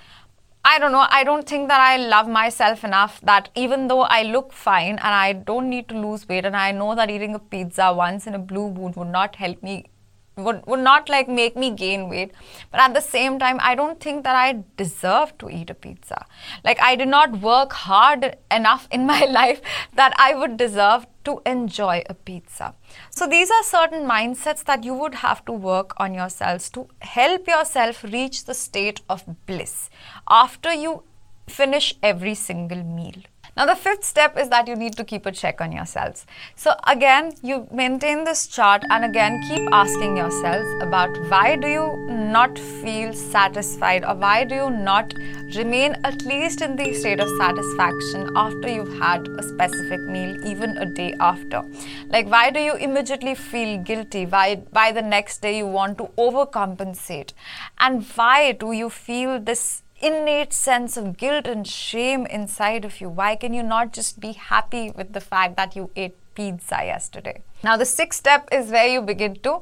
I 0.65 0.79
don't 0.79 0.93
know. 0.93 1.07
I 1.11 1.25
don't 1.25 1.49
think 1.49 1.69
that 1.69 1.81
I 1.81 1.97
love 1.97 2.29
myself 2.29 2.85
enough 2.85 3.21
that 3.23 3.49
even 3.57 3.89
though 3.89 4.03
I 4.03 4.23
look 4.23 4.53
fine 4.53 4.91
and 4.91 5.01
I 5.01 5.33
don't 5.33 5.69
need 5.69 5.89
to 5.89 5.99
lose 5.99 6.29
weight, 6.29 6.45
and 6.45 6.57
I 6.57 6.71
know 6.71 6.95
that 6.95 7.11
eating 7.11 7.35
a 7.35 7.41
pizza 7.41 7.93
once 7.93 8.29
in 8.29 8.35
a 8.35 8.39
blue 8.39 8.71
moon 8.71 8.93
would 8.97 9.09
not 9.09 9.35
help 9.37 9.61
me, 9.61 9.91
would, 10.37 10.65
would 10.67 10.79
not 10.79 11.09
like 11.09 11.29
make 11.29 11.57
me 11.57 11.71
gain 11.73 12.09
weight. 12.09 12.31
But 12.71 12.81
at 12.81 12.95
the 12.95 13.01
same 13.01 13.41
time, 13.41 13.59
I 13.61 13.75
don't 13.75 13.99
think 13.99 14.23
that 14.23 14.37
I 14.37 14.63
deserve 14.77 15.37
to 15.39 15.51
eat 15.51 15.69
a 15.69 15.75
pizza. 15.75 16.27
Like, 16.65 16.81
I 16.81 16.95
did 16.95 17.09
not 17.09 17.41
work 17.41 17.73
hard 17.73 18.37
enough 18.49 18.87
in 18.93 19.05
my 19.05 19.25
life 19.31 19.61
that 19.97 20.15
I 20.17 20.35
would 20.37 20.57
deserve 20.57 21.07
to 21.25 21.41
enjoy 21.47 22.03
a 22.09 22.15
pizza. 22.15 22.75
So, 23.11 23.27
these 23.27 23.51
are 23.51 23.63
certain 23.63 24.09
mindsets 24.09 24.65
that 24.65 24.85
you 24.85 24.95
would 24.95 25.17
have 25.17 25.45
to 25.47 25.53
work 25.53 25.95
on 25.99 26.15
yourselves 26.15 26.71
to 26.71 26.89
help 27.01 27.47
yourself 27.47 28.05
reach 28.05 28.45
the 28.45 28.55
state 28.55 29.01
of 29.09 29.25
bliss 29.47 29.91
after 30.29 30.73
you 30.73 31.03
finish 31.49 31.95
every 32.03 32.35
single 32.35 32.83
meal. 32.83 33.23
Now, 33.55 33.67
the 33.67 33.77
fifth 33.77 34.05
step 34.05 34.39
is 34.39 34.49
that 34.49 34.67
you 34.67 34.75
need 34.75 34.97
to 34.97 35.05
keep 35.05 35.27
a 35.27 35.33
check 35.33 35.61
on 35.61 35.73
yourselves. 35.73 36.25
So, 36.57 36.75
again, 36.87 37.33
you 37.43 37.69
maintain 37.71 38.25
this 38.25 38.47
chart 38.47 38.83
and 38.89 39.05
again 39.05 39.43
keep 39.43 39.69
asking 39.73 40.17
yourselves 40.17 40.69
about 40.83 41.11
why 41.29 41.57
do 41.57 41.69
you 41.69 42.07
not 42.09 42.59
feel 42.59 43.13
satisfied 43.13 44.05
or 44.05 44.15
why 44.15 44.45
do 44.45 44.55
you 44.55 44.71
not 44.71 45.13
remain 45.55 45.97
at 46.05 46.23
least 46.23 46.63
in 46.63 46.77
the 46.77 46.95
state 46.95 47.21
of 47.21 47.29
satisfaction 47.37 48.31
after 48.37 48.69
you've 48.69 48.99
had 48.99 49.29
a 49.29 49.43
specific 49.43 50.01
meal, 50.01 50.35
even 50.47 50.79
a 50.79 50.87
day 50.87 51.15
after. 51.21 51.63
Like, 52.09 52.29
why 52.29 52.51
do 52.51 52.61
you 52.61 52.75
immediately 52.77 53.35
feel 53.35 53.83
guilty? 53.83 54.25
Why, 54.25 54.57
by 54.73 54.93
the 54.93 55.03
next 55.03 55.43
day, 55.43 55.59
you 55.59 55.67
want 55.67 55.99
to 55.99 56.05
overcompensate? 56.17 57.33
And 57.79 58.03
why 58.15 58.53
do 58.53 58.73
you 58.73 58.89
feel 58.89 59.39
this 59.39 59.82
innate 60.03 60.53
sense 60.53 60.97
of 60.97 61.17
guilt 61.17 61.47
and 61.47 61.67
shame 61.67 62.27
inside 62.27 62.85
of 62.85 63.01
you? 63.01 63.09
Why 63.09 63.37
can 63.37 63.55
you 63.55 63.63
not 63.63 63.93
just 63.93 64.21
be 64.21 64.33
happy 64.33 64.91
with 64.91 65.13
the 65.13 65.21
fact 65.21 65.57
that 65.57 65.77
you 65.77 65.91
ate 65.97 66.17
pizza 66.35 66.85
yesterday? 66.85 67.43
Now, 67.63 67.77
the 67.77 67.87
sixth 67.87 68.19
step 68.19 68.49
is 68.51 68.71
where 68.71 68.87
you 68.87 69.03
begin 69.03 69.37
to 69.37 69.61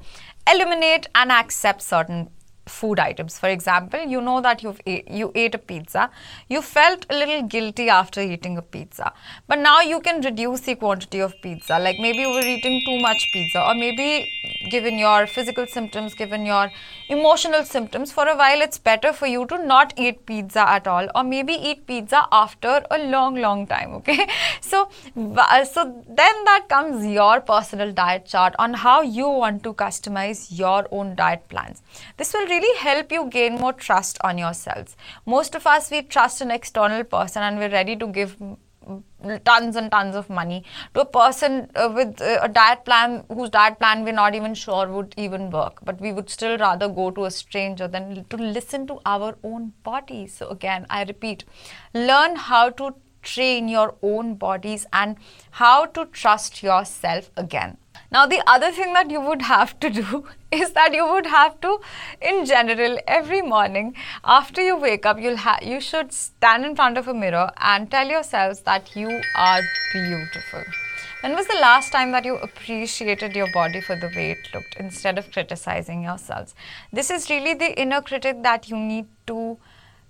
eliminate 0.51 1.09
and 1.15 1.31
accept 1.31 1.83
certain 1.83 2.31
food 2.67 2.99
items. 2.99 3.39
For 3.39 3.49
example, 3.49 4.01
you 4.01 4.21
know 4.21 4.41
that 4.41 4.63
you've 4.63 4.81
you 4.87 5.33
ate 5.35 5.55
a 5.55 5.59
pizza, 5.59 6.11
you 6.49 6.63
felt 6.63 7.05
a 7.11 7.17
little 7.17 7.43
guilty 7.43 7.89
after 7.89 8.21
eating 8.21 8.57
a 8.59 8.63
pizza, 8.63 9.13
but 9.49 9.59
now 9.59 9.81
you 9.81 10.01
can 10.01 10.21
reduce 10.21 10.61
the 10.61 10.77
quantity 10.77 11.21
of 11.21 11.35
pizza. 11.43 11.79
Like 11.79 11.99
maybe 11.99 12.19
you 12.19 12.31
were 12.31 12.47
eating 12.55 12.81
too 12.87 13.01
much 13.01 13.29
pizza, 13.33 13.63
or 13.63 13.75
maybe 13.75 14.31
given 14.71 14.99
your 14.99 15.27
physical 15.27 15.67
symptoms, 15.67 16.15
given 16.15 16.47
your 16.47 16.71
emotional 17.11 17.65
symptoms, 17.65 18.13
for 18.13 18.27
a 18.29 18.37
while 18.37 18.63
it's 18.63 18.79
better 18.79 19.13
for 19.13 19.27
you 19.27 19.45
to 19.47 19.59
not 19.65 19.93
eat 19.97 20.25
pizza 20.27 20.69
at 20.77 20.87
all, 20.87 21.09
or 21.15 21.25
maybe 21.25 21.53
eat 21.53 21.87
pizza 21.87 22.27
after 22.31 22.83
a 22.91 22.99
long, 22.99 23.35
long 23.35 23.67
time. 23.67 23.93
Okay, 23.95 24.27
so 24.61 24.89
so 25.15 26.05
then 26.21 26.45
that 26.51 26.67
comes 26.69 27.05
your 27.05 27.41
personal 27.41 27.93
diet 27.93 28.25
chart 28.27 28.55
on 28.59 28.75
how 28.75 29.03
you 29.03 29.29
want 29.29 29.63
to 29.65 29.75
customize 29.75 30.47
your 30.63 30.87
own 30.91 31.15
diet 31.17 31.47
plans. 31.49 31.83
This 32.17 32.33
will 32.33 32.47
really 32.47 32.79
help 32.79 33.13
you 33.13 33.29
gain 33.29 33.57
more 33.57 33.73
trust 33.73 34.19
on 34.23 34.39
yourselves. 34.39 34.97
Most 35.27 35.55
of 35.55 35.67
us, 35.67 35.91
we 35.91 36.03
trust 36.03 36.41
an 36.41 36.51
external 36.51 37.05
person 37.05 37.43
and 37.43 37.59
we're 37.59 37.71
ready 37.71 37.97
to 37.97 38.07
give 38.07 38.37
tons 39.45 39.77
and 39.77 39.91
tons 39.91 40.15
of 40.15 40.31
money 40.31 40.65
to 40.95 41.01
a 41.01 41.05
person 41.05 41.71
uh, 41.75 41.91
with 41.95 42.21
uh, 42.21 42.39
a 42.43 42.49
diet 42.49 42.85
plan 42.85 43.25
whose 43.29 43.51
diet 43.51 43.79
plan 43.79 44.05
we're 44.05 44.13
not 44.13 44.35
even 44.35 44.55
sure 44.55 44.89
would 44.89 45.15
even 45.17 45.51
work. 45.51 45.79
But 45.85 46.01
we 46.01 46.13
would 46.13 46.31
still 46.31 46.57
rather 46.59 46.89
go 46.89 47.11
to 47.11 47.27
a 47.27 47.31
stranger 47.31 47.89
than 47.89 48.25
to 48.31 48.37
listen 48.37 48.87
to 48.87 48.99
our 49.05 49.37
own 49.43 49.73
body. 49.83 50.27
So 50.27 50.49
again 50.49 50.87
i 50.91 51.05
repeat 51.05 51.45
learn 51.95 52.37
how 52.37 52.71
to 52.71 52.95
train 53.23 53.69
your 53.69 53.95
own 54.03 54.35
bodies 54.35 54.87
and 54.93 55.17
how 55.63 55.87
to 55.87 56.07
trust 56.07 56.63
yourself 56.63 57.31
again 57.37 57.77
now, 58.13 58.27
the 58.27 58.43
other 58.45 58.73
thing 58.73 58.93
that 58.95 59.09
you 59.09 59.21
would 59.21 59.43
have 59.43 59.79
to 59.79 59.89
do 59.89 60.27
is 60.51 60.73
that 60.73 60.93
you 60.93 61.07
would 61.07 61.27
have 61.27 61.61
to, 61.61 61.79
in 62.21 62.45
general, 62.45 62.99
every 63.07 63.41
morning 63.41 63.95
after 64.25 64.61
you 64.61 64.77
wake 64.77 65.07
up, 65.07 65.21
you'll 65.21 65.37
ha- 65.37 65.61
you 65.63 65.81
should 65.81 66.13
stand 66.13 66.65
in 66.65 66.75
front 66.75 66.99
of 66.99 67.07
a 67.07 67.15
mirror 67.15 67.53
and 67.59 67.89
tell 67.89 68.09
yourselves 68.09 68.61
that 68.63 68.97
you 68.97 69.23
are 69.37 69.61
beautiful. 69.93 70.65
When 71.21 71.37
was 71.37 71.47
the 71.47 71.59
last 71.61 71.93
time 71.93 72.11
that 72.13 72.25
you 72.25 72.37
appreciated 72.37 73.37
your 73.37 73.53
body 73.53 73.81
for 73.81 73.95
the 73.95 74.09
way 74.17 74.33
it 74.33 74.55
looked 74.55 74.77
instead 74.77 75.19
of 75.19 75.31
criticizing 75.31 76.03
yourselves? 76.03 76.55
This 76.93 77.11
is 77.11 77.31
really 77.31 77.55
the 77.55 77.79
inner 77.81 78.01
critic 78.01 78.43
that 78.43 78.71
you 78.71 78.77
need 78.77 79.07
to 79.27 79.59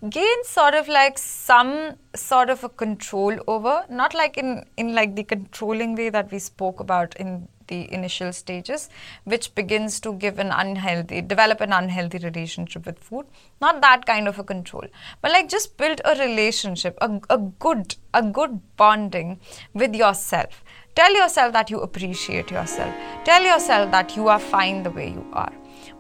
gain 0.08 0.44
sort 0.44 0.74
of 0.74 0.88
like 0.88 1.18
some 1.18 1.96
sort 2.14 2.48
of 2.48 2.64
a 2.64 2.68
control 2.70 3.36
over 3.46 3.84
not 3.90 4.14
like 4.14 4.38
in 4.38 4.64
in 4.78 4.94
like 4.94 5.14
the 5.14 5.22
controlling 5.22 5.94
way 5.94 6.08
that 6.08 6.32
we 6.32 6.38
spoke 6.38 6.80
about 6.80 7.14
in 7.16 7.46
the 7.70 7.90
initial 7.92 8.32
stages, 8.32 8.90
which 9.24 9.54
begins 9.54 9.98
to 10.00 10.12
give 10.12 10.38
an 10.38 10.50
unhealthy, 10.50 11.22
develop 11.22 11.62
an 11.62 11.72
unhealthy 11.72 12.18
relationship 12.18 12.84
with 12.84 12.98
food. 12.98 13.26
Not 13.60 13.80
that 13.80 14.04
kind 14.04 14.28
of 14.28 14.38
a 14.38 14.44
control, 14.44 14.86
but 15.22 15.32
like 15.32 15.48
just 15.48 15.76
build 15.78 16.02
a 16.04 16.14
relationship, 16.16 16.98
a, 17.00 17.20
a 17.30 17.38
good, 17.38 17.96
a 18.12 18.22
good 18.22 18.60
bonding 18.76 19.40
with 19.72 19.94
yourself. 19.94 20.62
Tell 20.94 21.14
yourself 21.14 21.52
that 21.54 21.70
you 21.70 21.80
appreciate 21.80 22.50
yourself. 22.50 22.94
Tell 23.24 23.42
yourself 23.42 23.90
that 23.92 24.16
you 24.16 24.28
are 24.28 24.40
fine 24.40 24.82
the 24.82 24.90
way 24.90 25.08
you 25.08 25.26
are 25.32 25.52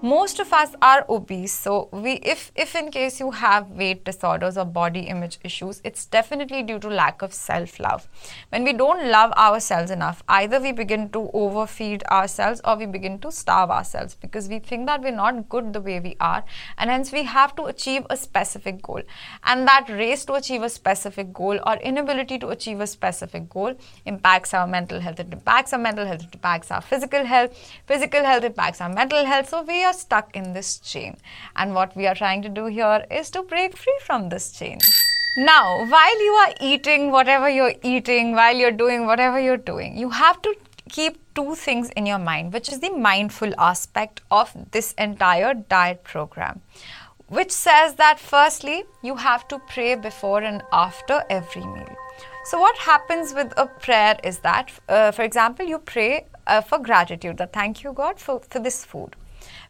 most 0.02 0.40
of 0.40 0.52
us 0.52 0.74
are 0.80 1.04
obese 1.08 1.52
so 1.52 1.88
we 1.92 2.12
if 2.34 2.52
if 2.54 2.74
in 2.74 2.90
case 2.90 3.20
you 3.20 3.30
have 3.30 3.68
weight 3.70 4.04
disorders 4.04 4.56
or 4.56 4.64
body 4.64 5.00
image 5.00 5.38
issues 5.44 5.80
it's 5.84 6.06
definitely 6.06 6.62
due 6.62 6.78
to 6.78 6.88
lack 6.88 7.22
of 7.22 7.34
self 7.34 7.78
love 7.78 8.08
when 8.50 8.64
we 8.64 8.72
don't 8.72 9.10
love 9.10 9.32
ourselves 9.32 9.90
enough 9.90 10.22
either 10.28 10.60
we 10.60 10.72
begin 10.72 11.08
to 11.10 11.30
overfeed 11.34 12.02
ourselves 12.04 12.60
or 12.64 12.76
we 12.76 12.86
begin 12.86 13.18
to 13.18 13.30
starve 13.30 13.70
ourselves 13.70 14.14
because 14.14 14.48
we 14.48 14.58
think 14.58 14.86
that 14.86 15.02
we're 15.02 15.10
not 15.10 15.48
good 15.48 15.72
the 15.72 15.80
way 15.80 16.00
we 16.00 16.16
are 16.20 16.44
and 16.78 16.90
hence 16.90 17.12
we 17.12 17.24
have 17.24 17.54
to 17.56 17.64
achieve 17.64 18.06
a 18.10 18.16
specific 18.16 18.82
goal. 18.82 19.02
And 19.44 19.66
that 19.66 19.88
race 19.88 20.24
to 20.26 20.34
achieve 20.34 20.62
a 20.62 20.68
specific 20.68 21.32
goal 21.32 21.58
or 21.66 21.74
inability 21.76 22.38
to 22.38 22.48
achieve 22.48 22.80
a 22.80 22.86
specific 22.86 23.48
goal 23.48 23.74
impacts 24.06 24.54
our 24.54 24.66
mental 24.66 25.00
health. 25.00 25.20
It 25.20 25.32
impacts 25.32 25.72
our 25.72 25.78
mental 25.78 26.06
health. 26.06 26.24
It 26.24 26.34
impacts 26.34 26.70
our 26.70 26.80
physical 26.80 27.24
health. 27.24 27.56
Physical 27.86 28.24
health 28.24 28.44
impacts 28.44 28.80
our 28.80 28.88
mental 28.88 29.24
health. 29.24 29.48
So 29.48 29.62
we 29.62 29.84
are 29.84 29.89
are 29.90 29.98
stuck 30.00 30.34
in 30.36 30.52
this 30.52 30.78
chain. 30.78 31.16
And 31.56 31.74
what 31.74 31.96
we 31.96 32.06
are 32.06 32.14
trying 32.14 32.42
to 32.42 32.48
do 32.48 32.66
here 32.66 33.04
is 33.10 33.30
to 33.30 33.42
break 33.42 33.76
free 33.76 33.98
from 34.06 34.28
this 34.28 34.50
chain. 34.52 34.78
Now, 35.36 35.84
while 35.86 36.24
you 36.24 36.32
are 36.44 36.54
eating 36.60 37.10
whatever 37.10 37.48
you're 37.48 37.74
eating, 37.82 38.32
while 38.32 38.56
you're 38.56 38.78
doing 38.84 39.06
whatever 39.06 39.38
you're 39.38 39.64
doing, 39.72 39.96
you 39.96 40.10
have 40.10 40.42
to 40.42 40.54
keep 40.88 41.20
two 41.34 41.54
things 41.54 41.90
in 41.90 42.06
your 42.06 42.18
mind, 42.18 42.52
which 42.52 42.72
is 42.72 42.80
the 42.80 42.90
mindful 42.90 43.54
aspect 43.58 44.20
of 44.30 44.52
this 44.72 44.92
entire 44.94 45.54
diet 45.54 46.02
program, 46.02 46.60
which 47.28 47.52
says 47.52 47.94
that 47.94 48.18
firstly, 48.18 48.82
you 49.02 49.16
have 49.16 49.46
to 49.48 49.60
pray 49.68 49.94
before 49.94 50.42
and 50.42 50.62
after 50.72 51.22
every 51.30 51.64
meal. 51.64 51.96
So, 52.44 52.58
what 52.58 52.76
happens 52.78 53.32
with 53.32 53.52
a 53.56 53.66
prayer 53.66 54.18
is 54.24 54.38
that, 54.40 54.72
uh, 54.88 55.12
for 55.12 55.22
example, 55.22 55.64
you 55.64 55.78
pray 55.78 56.26
uh, 56.46 56.60
for 56.60 56.78
gratitude, 56.78 57.36
that 57.36 57.52
thank 57.52 57.84
you, 57.84 57.92
God, 57.92 58.18
for, 58.18 58.40
for 58.50 58.58
this 58.58 58.84
food. 58.84 59.14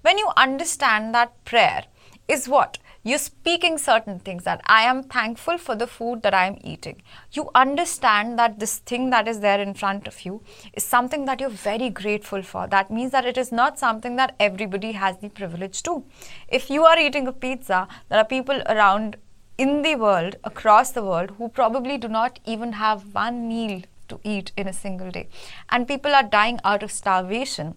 When 0.03 0.17
you 0.17 0.31
understand 0.35 1.15
that 1.15 1.45
prayer 1.45 1.85
is 2.27 2.49
what? 2.49 2.79
You're 3.03 3.19
speaking 3.19 3.77
certain 3.77 4.19
things 4.19 4.45
that 4.45 4.63
I 4.65 4.85
am 4.85 5.03
thankful 5.03 5.59
for 5.59 5.75
the 5.75 5.87
food 5.87 6.23
that 6.23 6.33
I 6.33 6.47
am 6.47 6.57
eating. 6.65 7.03
You 7.33 7.51
understand 7.55 8.39
that 8.39 8.59
this 8.59 8.79
thing 8.79 9.11
that 9.11 9.29
is 9.29 9.41
there 9.41 9.61
in 9.61 9.75
front 9.75 10.07
of 10.07 10.25
you 10.25 10.43
is 10.73 10.85
something 10.85 11.27
that 11.27 11.39
you're 11.39 11.51
very 11.51 11.91
grateful 11.91 12.43
for. 12.43 12.67
That 12.67 12.91
means 12.91 13.13
that 13.13 13.27
it 13.27 13.37
is 13.37 13.53
not 13.53 13.79
something 13.79 14.17
that 14.17 14.35
everybody 14.41 14.93
has 14.93 15.19
the 15.19 15.29
privilege 15.29 15.83
to. 15.83 16.03
If 16.49 16.71
you 16.71 16.87
are 16.87 16.99
eating 16.99 17.27
a 17.27 17.33
pizza, 17.33 17.87
there 18.09 18.19
are 18.19 18.25
people 18.25 18.63
around 18.67 19.17
in 19.59 19.83
the 19.83 19.97
world, 19.97 20.37
across 20.45 20.93
the 20.93 21.05
world, 21.05 21.33
who 21.37 21.49
probably 21.49 21.99
do 21.99 22.09
not 22.09 22.39
even 22.47 22.73
have 22.73 23.15
one 23.15 23.47
meal 23.49 23.83
to 24.09 24.19
eat 24.25 24.53
in 24.57 24.67
a 24.67 24.73
single 24.73 25.11
day. 25.11 25.29
And 25.69 25.87
people 25.87 26.15
are 26.15 26.23
dying 26.23 26.59
out 26.65 26.83
of 26.83 26.91
starvation 26.91 27.77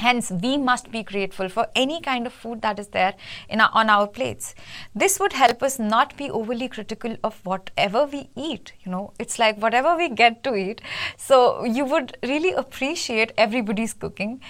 Hence, 0.00 0.30
we 0.30 0.56
must 0.56 0.90
be 0.90 1.02
grateful 1.02 1.50
for 1.50 1.66
any 1.76 2.00
kind 2.00 2.26
of 2.26 2.32
food 2.32 2.62
that 2.62 2.78
is 2.78 2.88
there 2.88 3.14
our, 3.50 3.68
on 3.74 3.90
our 3.90 4.06
plates. 4.06 4.54
This 4.94 5.20
would 5.20 5.34
help 5.34 5.62
us 5.62 5.78
not 5.78 6.16
be 6.16 6.30
overly 6.30 6.68
critical 6.68 7.16
of 7.22 7.38
whatever 7.44 8.06
we 8.06 8.30
eat. 8.34 8.72
You 8.82 8.92
know, 8.92 9.12
it's 9.18 9.38
like 9.38 9.58
whatever 9.58 9.94
we 9.98 10.08
get 10.08 10.42
to 10.44 10.54
eat. 10.54 10.80
So 11.18 11.64
you 11.64 11.84
would 11.84 12.16
really 12.22 12.52
appreciate 12.52 13.32
everybody's 13.36 13.92
cooking 13.92 14.40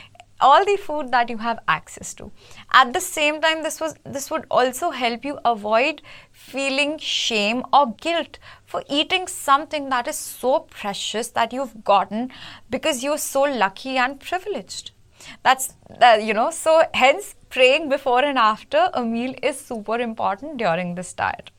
all 0.41 0.65
the 0.65 0.77
food 0.77 1.11
that 1.11 1.29
you 1.29 1.37
have 1.37 1.59
access 1.69 2.15
to 2.15 2.31
at 2.73 2.93
the 2.95 3.01
same 3.01 3.41
time 3.43 3.63
this 3.63 3.79
was 3.79 3.95
this 4.05 4.31
would 4.31 4.47
also 4.51 4.89
help 4.91 5.23
you 5.23 5.39
avoid 5.45 6.01
feeling 6.33 6.97
shame 6.99 7.63
or 7.75 7.93
guilt 8.07 8.39
for 8.65 8.83
eating 8.89 9.27
something 9.27 9.91
that 9.91 10.09
is 10.09 10.17
so 10.17 10.61
precious 10.61 11.29
that 11.29 11.53
you've 11.53 11.85
gotten 11.85 12.31
because 12.71 13.05
you're 13.05 13.19
so 13.19 13.43
lucky 13.43 13.99
and 13.99 14.19
privileged 14.19 14.93
that's 15.43 15.75
that 15.99 16.23
you 16.23 16.35
know 16.35 16.51
so 16.51 16.83
hence 16.95 17.35
praying 17.51 17.89
before 17.89 18.25
and 18.25 18.39
after 18.39 18.89
a 18.95 19.03
meal 19.03 19.35
is 19.43 19.61
super 19.61 19.99
important 19.99 20.57
during 20.57 20.95
this 20.95 21.13
diet. 21.13 21.51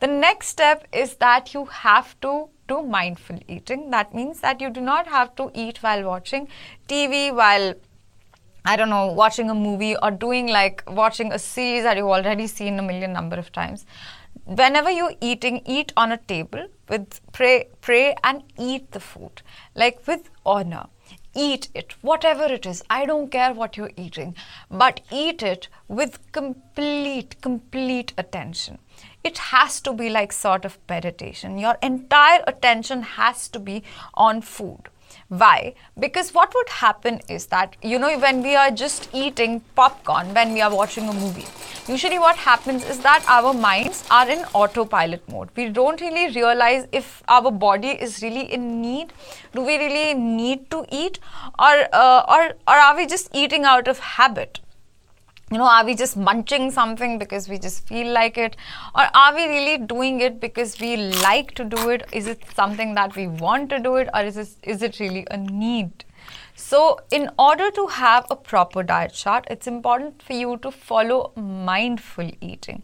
The 0.00 0.06
next 0.06 0.48
step 0.48 0.86
is 0.92 1.16
that 1.16 1.54
you 1.54 1.64
have 1.64 2.18
to 2.20 2.48
do 2.68 2.82
mindful 2.82 3.38
eating. 3.48 3.90
That 3.90 4.14
means 4.14 4.40
that 4.40 4.60
you 4.60 4.70
do 4.70 4.80
not 4.80 5.06
have 5.06 5.34
to 5.36 5.50
eat 5.54 5.82
while 5.82 6.04
watching 6.04 6.48
tv 6.88 7.34
while 7.34 7.74
I 8.64 8.76
don't 8.76 8.90
know, 8.90 9.06
watching 9.06 9.48
a 9.48 9.54
movie 9.54 9.96
or 9.96 10.10
doing 10.10 10.48
like 10.48 10.82
watching 10.86 11.32
a 11.32 11.38
series 11.38 11.82
that 11.84 11.96
you've 11.96 12.06
already 12.06 12.46
seen 12.46 12.78
a 12.78 12.82
million 12.82 13.12
number 13.12 13.36
of 13.36 13.50
times. 13.52 13.86
Whenever 14.44 14.90
you're 14.90 15.14
eating, 15.20 15.62
eat 15.64 15.92
on 15.96 16.12
a 16.12 16.18
table 16.18 16.66
with 16.88 17.20
pray, 17.32 17.68
pray 17.80 18.14
and 18.22 18.42
eat 18.58 18.90
the 18.92 19.00
food, 19.00 19.42
like 19.74 20.06
with 20.06 20.28
honor. 20.44 20.86
Eat 21.34 21.68
it, 21.74 21.94
whatever 22.02 22.44
it 22.44 22.66
is. 22.66 22.82
I 22.90 23.06
don't 23.06 23.30
care 23.30 23.52
what 23.52 23.76
you're 23.76 23.92
eating, 23.96 24.34
but 24.70 25.00
eat 25.12 25.42
it 25.42 25.68
with 25.86 26.32
complete, 26.32 27.40
complete 27.40 28.12
attention. 28.18 28.78
It 29.22 29.38
has 29.38 29.80
to 29.82 29.92
be 29.92 30.08
like 30.08 30.32
sort 30.32 30.64
of 30.64 30.78
meditation. 30.88 31.58
Your 31.58 31.76
entire 31.82 32.42
attention 32.46 33.02
has 33.02 33.48
to 33.48 33.60
be 33.60 33.82
on 34.14 34.42
food 34.42 34.88
why? 35.30 35.74
Because 35.96 36.34
what 36.34 36.52
would 36.56 36.68
happen 36.68 37.20
is 37.28 37.46
that, 37.46 37.76
you 37.82 38.00
know, 38.00 38.18
when 38.18 38.42
we 38.42 38.56
are 38.56 38.70
just 38.72 39.08
eating 39.12 39.60
popcorn 39.76 40.34
when 40.34 40.52
we 40.52 40.60
are 40.60 40.74
watching 40.74 41.08
a 41.08 41.12
movie, 41.12 41.46
usually 41.86 42.18
what 42.18 42.34
happens 42.36 42.84
is 42.84 42.98
that 42.98 43.24
our 43.28 43.54
minds 43.54 44.04
are 44.10 44.28
in 44.28 44.40
autopilot 44.54 45.22
mode. 45.28 45.50
We 45.56 45.68
don't 45.68 46.00
really 46.00 46.34
realize 46.34 46.88
if 46.90 47.22
our 47.28 47.52
body 47.52 47.90
is 47.90 48.22
really 48.22 48.52
in 48.52 48.82
need. 48.82 49.12
Do 49.54 49.62
we 49.62 49.78
really 49.78 50.14
need 50.14 50.68
to 50.72 50.84
eat? 50.90 51.20
Or, 51.60 51.86
uh, 51.92 52.24
or, 52.28 52.54
or 52.66 52.74
are 52.74 52.96
we 52.96 53.06
just 53.06 53.30
eating 53.32 53.64
out 53.64 53.86
of 53.86 54.00
habit? 54.00 54.58
You 55.50 55.58
know 55.58 55.68
are 55.68 55.84
we 55.84 55.94
just 55.96 56.16
munching 56.16 56.70
something 56.70 57.18
because 57.18 57.48
we 57.48 57.58
just 57.58 57.86
feel 57.88 58.12
like 58.12 58.38
it? 58.38 58.56
Or 58.94 59.06
are 59.14 59.34
we 59.34 59.46
really 59.46 59.78
doing 59.78 60.20
it 60.20 60.40
because 60.40 60.80
we 60.80 60.96
like 60.96 61.54
to 61.56 61.64
do 61.64 61.90
it? 61.90 62.08
Is 62.12 62.28
it 62.28 62.44
something 62.54 62.94
that 62.94 63.16
we 63.16 63.26
want 63.26 63.68
to 63.70 63.80
do 63.80 63.96
it? 63.96 64.08
Or 64.14 64.22
is 64.22 64.36
it, 64.36 64.48
is 64.62 64.82
it 64.82 65.00
really 65.00 65.26
a 65.30 65.36
need? 65.36 66.04
So 66.54 67.00
in 67.10 67.30
order 67.38 67.70
to 67.72 67.86
have 67.88 68.26
a 68.30 68.36
proper 68.36 68.82
diet 68.84 69.12
chart 69.12 69.46
it's 69.50 69.66
important 69.66 70.22
for 70.22 70.34
you 70.34 70.58
to 70.58 70.70
follow 70.70 71.32
mindful 71.34 72.30
eating. 72.40 72.82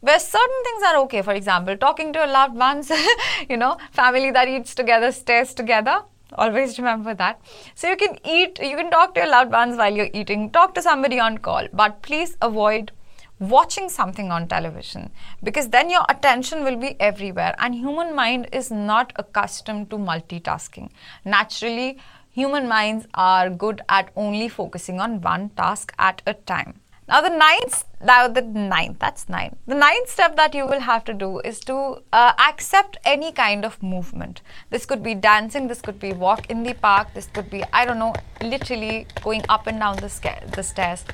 Where 0.00 0.18
certain 0.18 0.62
things 0.64 0.82
are 0.82 0.96
okay. 1.04 1.22
For 1.22 1.32
example 1.32 1.78
talking 1.78 2.12
to 2.12 2.18
your 2.18 2.28
loved 2.28 2.56
ones 2.56 2.92
you 3.48 3.56
know 3.56 3.78
family 3.92 4.30
that 4.30 4.46
eats 4.48 4.74
together 4.74 5.10
stays 5.10 5.54
together 5.54 6.02
Always 6.34 6.78
remember 6.78 7.14
that. 7.14 7.40
So 7.74 7.88
you 7.88 7.96
can 7.96 8.18
eat, 8.24 8.58
you 8.62 8.76
can 8.76 8.90
talk 8.90 9.14
to 9.14 9.20
your 9.20 9.30
loved 9.30 9.52
ones 9.52 9.76
while 9.76 9.92
you're 9.92 10.10
eating, 10.12 10.50
talk 10.50 10.74
to 10.74 10.82
somebody 10.82 11.18
on 11.20 11.38
call, 11.38 11.68
but 11.72 12.02
please 12.02 12.36
avoid 12.40 12.92
watching 13.38 13.88
something 13.88 14.30
on 14.30 14.46
television 14.46 15.10
because 15.42 15.68
then 15.68 15.90
your 15.90 16.04
attention 16.08 16.62
will 16.62 16.76
be 16.76 16.94
everywhere 17.00 17.54
and 17.58 17.74
human 17.74 18.14
mind 18.14 18.48
is 18.52 18.70
not 18.70 19.12
accustomed 19.16 19.90
to 19.90 19.96
multitasking. 19.96 20.88
Naturally 21.24 21.98
human 22.30 22.68
minds 22.68 23.06
are 23.14 23.50
good 23.50 23.82
at 23.88 24.10
only 24.16 24.48
focusing 24.48 25.00
on 25.00 25.20
one 25.20 25.48
task 25.50 25.92
at 25.98 26.22
a 26.26 26.34
time 26.34 26.80
now 27.06 27.20
the 27.20 27.28
ninth, 27.28 27.84
now 28.02 28.28
the 28.28 28.40
ninth, 28.40 28.98
that's 28.98 29.28
nine. 29.28 29.56
The 29.66 29.74
ninth 29.74 30.08
step 30.08 30.36
that 30.36 30.54
you 30.54 30.66
will 30.66 30.80
have 30.80 31.04
to 31.04 31.12
do 31.12 31.40
is 31.40 31.60
to 31.60 32.02
uh, 32.12 32.32
accept 32.38 32.96
any 33.04 33.30
kind 33.30 33.64
of 33.64 33.82
movement. 33.82 34.40
This 34.70 34.86
could 34.86 35.02
be 35.02 35.14
dancing, 35.14 35.68
this 35.68 35.82
could 35.82 36.00
be 36.00 36.14
walk 36.14 36.50
in 36.50 36.62
the 36.62 36.72
park, 36.72 37.08
this 37.12 37.26
could 37.26 37.50
be, 37.50 37.62
I 37.74 37.84
don't 37.84 37.98
know, 37.98 38.14
literally 38.42 39.06
going 39.22 39.42
up 39.50 39.66
and 39.66 39.78
down 39.78 39.96
the, 39.96 40.10
the 40.54 40.62
stairs. 40.62 41.04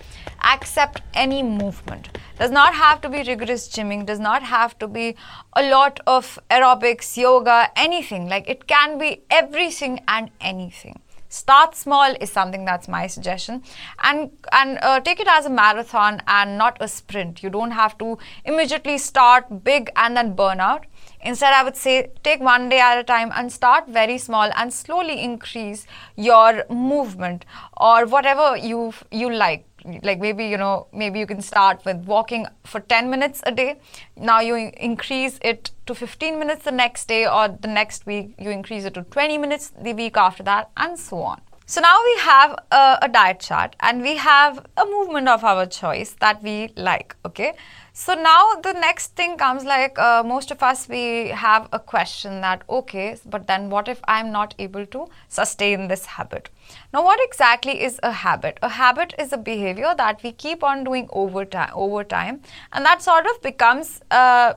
Accept 0.45 1.03
any 1.15 1.43
movement. 1.43 2.09
Does 2.39 2.53
not 2.53 2.75
have 2.75 3.01
to 3.01 3.09
be 3.09 3.25
rigorous 3.25 3.69
gymming, 3.69 4.07
does 4.07 4.21
not 4.21 4.45
have 4.45 4.79
to 4.79 4.87
be 4.87 5.17
a 5.55 5.69
lot 5.69 5.99
of 6.07 6.39
aerobics, 6.51 7.17
yoga, 7.17 7.69
anything. 7.75 8.29
Like 8.29 8.49
it 8.49 8.69
can 8.69 8.97
be 8.97 9.23
everything 9.29 10.01
and 10.07 10.31
anything. 10.41 11.01
Start 11.33 11.77
small 11.77 12.17
is 12.21 12.31
something 12.33 12.65
that's 12.65 12.89
my 12.89 13.07
suggestion, 13.07 13.63
and 14.03 14.33
and 14.51 14.81
uh, 14.83 14.99
take 14.99 15.21
it 15.21 15.29
as 15.29 15.47
a 15.47 15.51
marathon 15.51 16.21
and 16.27 16.59
not 16.59 16.77
a 16.81 16.89
sprint. 16.89 17.41
You 17.45 17.51
don't 17.51 17.71
have 17.71 17.97
to 17.99 18.19
immediately 18.45 18.99
start 18.99 19.63
big 19.63 19.93
and 19.95 20.17
then 20.17 20.35
burn 20.35 20.59
out. 20.59 20.87
Instead, 21.23 21.55
I 21.55 21.63
would 21.63 21.77
say 21.77 22.11
take 22.25 22.41
one 22.41 22.69
day 22.69 22.81
at 22.81 22.99
a 22.99 23.05
time 23.05 23.31
and 23.37 23.53
start 23.53 23.87
very 23.87 24.19
small 24.19 24.51
and 24.57 24.73
slowly 24.73 25.23
increase 25.23 25.87
your 26.17 26.65
movement 26.69 27.45
or 27.77 28.07
whatever 28.07 28.57
you 28.57 28.93
you 29.13 29.33
like 29.33 29.65
like 30.03 30.21
maybe 30.21 30.47
you 30.47 30.57
know 30.57 30.87
maybe 30.93 31.19
you 31.19 31.27
can 31.27 31.43
start 31.43 31.85
with 31.85 31.97
walking 32.05 32.47
for 32.65 32.81
10 32.81 33.11
minutes 33.11 33.43
a 33.47 33.53
day 33.53 33.79
now 34.17 34.41
you 34.41 34.73
increase 34.77 35.39
it 35.43 35.71
to 35.87 35.95
15 35.95 36.39
minutes 36.39 36.65
the 36.65 36.73
next 36.73 37.09
day 37.09 37.27
or 37.27 37.49
the 37.49 37.69
next 37.69 38.07
week 38.07 38.35
you 38.39 38.51
increase 38.51 38.85
it 38.85 38.95
to 38.95 39.03
20 39.03 39.39
minutes 39.39 39.73
the 39.83 39.93
week 39.93 40.17
after 40.17 40.43
that 40.43 40.71
and 40.77 40.99
so 40.99 41.23
on 41.23 41.41
so 41.71 41.81
now 41.81 41.97
we 42.05 42.19
have 42.23 42.59
a, 42.73 42.99
a, 43.03 43.09
diet 43.09 43.39
chart 43.39 43.77
and 43.79 44.03
we 44.03 44.17
have 44.17 44.67
a 44.77 44.85
movement 44.87 45.29
of 45.29 45.45
our 45.45 45.67
choice 45.67 46.17
that 46.19 46.43
we 46.43 46.73
like, 46.75 47.15
okay? 47.25 47.53
So 48.01 48.15
now 48.15 48.55
the 48.63 48.73
next 48.73 49.15
thing 49.15 49.37
comes 49.37 49.63
like 49.63 49.99
uh, 49.99 50.23
most 50.25 50.51
of 50.51 50.63
us, 50.63 50.89
we 50.89 51.29
have 51.29 51.69
a 51.71 51.79
question 51.79 52.41
that, 52.41 52.63
okay, 52.71 53.19
but 53.27 53.47
then 53.47 53.69
what 53.69 53.89
if 53.89 54.01
I'm 54.09 54.33
not 54.33 54.55
able 54.59 54.87
to 54.87 55.07
sustain 55.29 55.87
this 55.87 56.07
habit? 56.07 56.49
Now 56.95 57.05
what 57.05 57.21
exactly 57.23 57.83
is 57.83 58.01
a 58.03 58.11
habit? 58.11 58.59
A 58.63 58.71
habit 58.71 59.13
is 59.19 59.35
a 59.35 59.37
behavior 59.37 59.95
that 59.99 60.23
we 60.23 60.33
keep 60.33 60.65
on 60.65 60.83
doing 60.83 61.11
over 61.13 61.45
time, 61.45 61.73
over 61.75 62.03
time 62.03 62.41
and 62.73 62.87
that 62.87 63.03
sort 63.03 63.27
of 63.27 63.43
becomes 63.43 64.01
uh, 64.11 64.55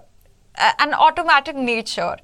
an 0.79 0.93
automatic 0.93 1.57
nature, 1.57 2.15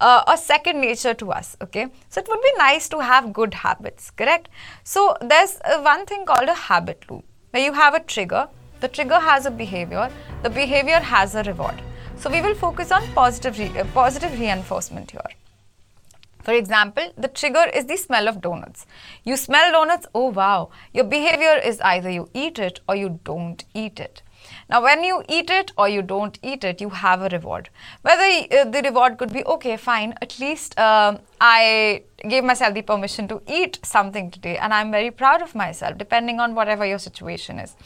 uh, 0.00 0.24
a 0.26 0.36
second 0.36 0.82
nature 0.82 1.14
to 1.14 1.32
us. 1.32 1.56
Okay, 1.62 1.86
so 2.10 2.20
it 2.20 2.28
would 2.28 2.42
be 2.42 2.52
nice 2.58 2.86
to 2.90 2.98
have 2.98 3.32
good 3.32 3.54
habits, 3.54 4.10
correct? 4.10 4.50
So 4.84 5.16
there's 5.22 5.58
uh, 5.64 5.80
one 5.80 6.04
thing 6.04 6.26
called 6.26 6.50
a 6.50 6.54
habit 6.54 7.10
loop 7.10 7.24
where 7.52 7.64
you 7.64 7.72
have 7.72 7.94
a 7.94 8.00
trigger. 8.00 8.48
The 8.86 8.92
trigger 8.92 9.18
has 9.18 9.46
a 9.46 9.50
behavior. 9.50 10.08
The 10.44 10.48
behavior 10.48 11.00
has 11.00 11.34
a 11.34 11.42
reward. 11.42 11.82
So 12.18 12.30
we 12.30 12.40
will 12.40 12.54
focus 12.54 12.92
on 12.92 13.02
positive 13.14 13.58
re- 13.58 13.80
uh, 13.80 13.84
positive 13.92 14.38
reinforcement 14.38 15.10
here. 15.10 15.30
For 16.44 16.54
example, 16.54 17.10
the 17.18 17.26
trigger 17.26 17.64
is 17.74 17.86
the 17.86 17.96
smell 17.96 18.28
of 18.28 18.40
donuts. 18.40 18.86
You 19.24 19.36
smell 19.36 19.72
donuts, 19.72 20.06
oh 20.14 20.28
wow. 20.28 20.70
Your 20.92 21.02
behavior 21.02 21.58
is 21.58 21.80
either 21.80 22.08
you 22.08 22.28
eat 22.32 22.60
it 22.60 22.78
or 22.88 22.94
you 22.94 23.18
don't 23.24 23.64
eat 23.74 23.98
it. 23.98 24.22
Now, 24.68 24.82
when 24.82 25.04
you 25.04 25.22
eat 25.28 25.48
it 25.48 25.70
or 25.78 25.88
you 25.88 26.02
don't 26.02 26.38
eat 26.42 26.64
it, 26.64 26.80
you 26.80 26.90
have 26.90 27.22
a 27.22 27.28
reward. 27.28 27.68
Whether 28.02 28.46
uh, 28.50 28.64
the 28.64 28.82
reward 28.84 29.16
could 29.16 29.32
be, 29.32 29.44
okay, 29.44 29.76
fine, 29.76 30.14
at 30.20 30.40
least 30.40 30.76
uh, 30.78 31.18
I 31.40 32.02
gave 32.28 32.42
myself 32.42 32.74
the 32.74 32.82
permission 32.82 33.28
to 33.28 33.40
eat 33.46 33.78
something 33.84 34.30
today 34.30 34.56
and 34.58 34.74
I'm 34.74 34.90
very 34.90 35.10
proud 35.12 35.40
of 35.40 35.54
myself, 35.54 35.96
depending 35.98 36.40
on 36.40 36.54
whatever 36.56 36.84
your 36.84 36.98
situation 36.98 37.60
is. 37.60 37.76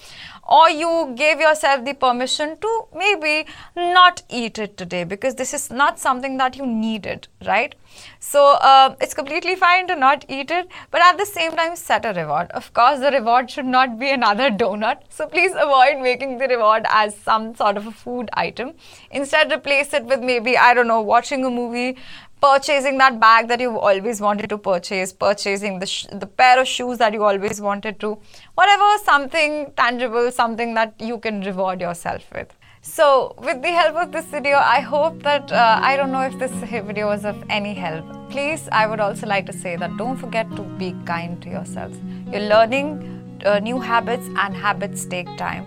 Or 0.48 0.70
you 0.70 1.12
gave 1.16 1.38
yourself 1.38 1.84
the 1.84 1.92
permission 1.92 2.56
to 2.58 2.84
maybe 2.96 3.46
not 3.76 4.22
eat 4.30 4.58
it 4.58 4.76
today 4.78 5.04
because 5.04 5.34
this 5.34 5.52
is 5.52 5.70
not 5.70 5.98
something 5.98 6.38
that 6.38 6.56
you 6.56 6.66
needed, 6.66 7.28
right? 7.46 7.74
So 8.18 8.56
uh, 8.60 8.94
it's 9.00 9.14
completely 9.14 9.56
fine 9.56 9.86
to 9.88 9.96
not 9.96 10.24
eat 10.28 10.50
it, 10.50 10.68
but 10.90 11.02
at 11.02 11.18
the 11.18 11.26
same 11.26 11.52
time, 11.52 11.76
set 11.76 12.04
a 12.04 12.12
reward. 12.12 12.50
Of 12.52 12.72
course, 12.72 13.00
the 13.00 13.10
reward 13.10 13.50
should 13.50 13.66
not 13.66 13.98
be 13.98 14.10
another 14.10 14.50
donut. 14.50 14.98
So 15.08 15.26
please 15.26 15.52
avoid 15.52 16.00
making 16.00 16.38
the 16.38 16.48
reward 16.48 16.84
as 16.88 17.16
some 17.16 17.54
sort 17.54 17.76
of 17.76 17.86
a 17.86 17.92
food 17.92 18.30
item. 18.34 18.74
Instead, 19.10 19.52
replace 19.52 19.92
it 19.94 20.04
with 20.04 20.20
maybe, 20.20 20.56
I 20.56 20.74
don't 20.74 20.86
know, 20.86 21.00
watching 21.00 21.44
a 21.44 21.50
movie, 21.50 21.96
purchasing 22.40 22.98
that 22.98 23.20
bag 23.20 23.48
that 23.48 23.60
you've 23.60 23.76
always 23.76 24.20
wanted 24.20 24.48
to 24.50 24.58
purchase, 24.58 25.12
purchasing 25.12 25.78
the, 25.78 25.86
sh- 25.86 26.06
the 26.12 26.26
pair 26.26 26.60
of 26.60 26.66
shoes 26.66 26.98
that 26.98 27.12
you 27.12 27.22
always 27.24 27.60
wanted 27.60 28.00
to, 28.00 28.18
whatever, 28.54 28.98
something 29.04 29.72
tangible, 29.76 30.30
something 30.30 30.74
that 30.74 30.94
you 30.98 31.18
can 31.18 31.42
reward 31.42 31.80
yourself 31.80 32.24
with. 32.34 32.54
So, 32.82 33.34
with 33.38 33.60
the 33.60 33.68
help 33.68 33.96
of 33.96 34.10
this 34.10 34.24
video, 34.24 34.56
I 34.56 34.80
hope 34.80 35.22
that 35.22 35.52
uh, 35.52 35.78
I 35.82 35.96
don't 35.96 36.10
know 36.10 36.22
if 36.22 36.38
this 36.38 36.50
video 36.52 37.08
was 37.08 37.26
of 37.26 37.44
any 37.50 37.74
help. 37.74 38.06
Please, 38.30 38.70
I 38.72 38.86
would 38.86 39.00
also 39.00 39.26
like 39.26 39.44
to 39.46 39.52
say 39.52 39.76
that 39.76 39.96
don't 39.98 40.16
forget 40.16 40.50
to 40.56 40.62
be 40.62 40.96
kind 41.04 41.42
to 41.42 41.50
yourselves. 41.50 41.98
You're 42.32 42.48
learning 42.48 43.20
uh, 43.44 43.58
new 43.58 43.78
habits, 43.80 44.26
and 44.36 44.54
habits 44.54 45.04
take 45.04 45.26
time. 45.36 45.66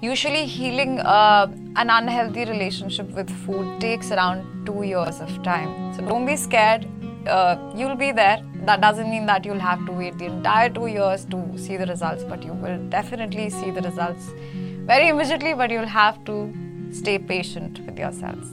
Usually, 0.00 0.44
healing 0.46 1.00
uh, 1.00 1.46
an 1.76 1.90
unhealthy 1.90 2.44
relationship 2.44 3.08
with 3.10 3.30
food 3.44 3.80
takes 3.80 4.10
around 4.10 4.66
two 4.66 4.82
years 4.82 5.20
of 5.20 5.42
time. 5.42 5.94
So, 5.94 6.02
don't 6.02 6.26
be 6.26 6.36
scared. 6.36 6.86
Uh, 7.26 7.56
you'll 7.74 7.96
be 7.96 8.12
there. 8.12 8.42
That 8.66 8.80
doesn't 8.80 9.08
mean 9.08 9.26
that 9.26 9.44
you'll 9.44 9.58
have 9.58 9.84
to 9.86 9.92
wait 9.92 10.18
the 10.18 10.26
entire 10.26 10.68
two 10.68 10.86
years 10.86 11.24
to 11.26 11.42
see 11.56 11.76
the 11.76 11.86
results, 11.86 12.24
but 12.24 12.42
you 12.42 12.52
will 12.52 12.78
definitely 12.88 13.48
see 13.48 13.70
the 13.70 13.80
results 13.80 14.30
very 14.84 15.08
immediately, 15.08 15.54
but 15.54 15.70
you'll 15.70 15.86
have 15.86 16.24
to 16.26 16.52
stay 16.92 17.18
patient 17.18 17.80
with 17.86 17.98
yourselves. 17.98 18.48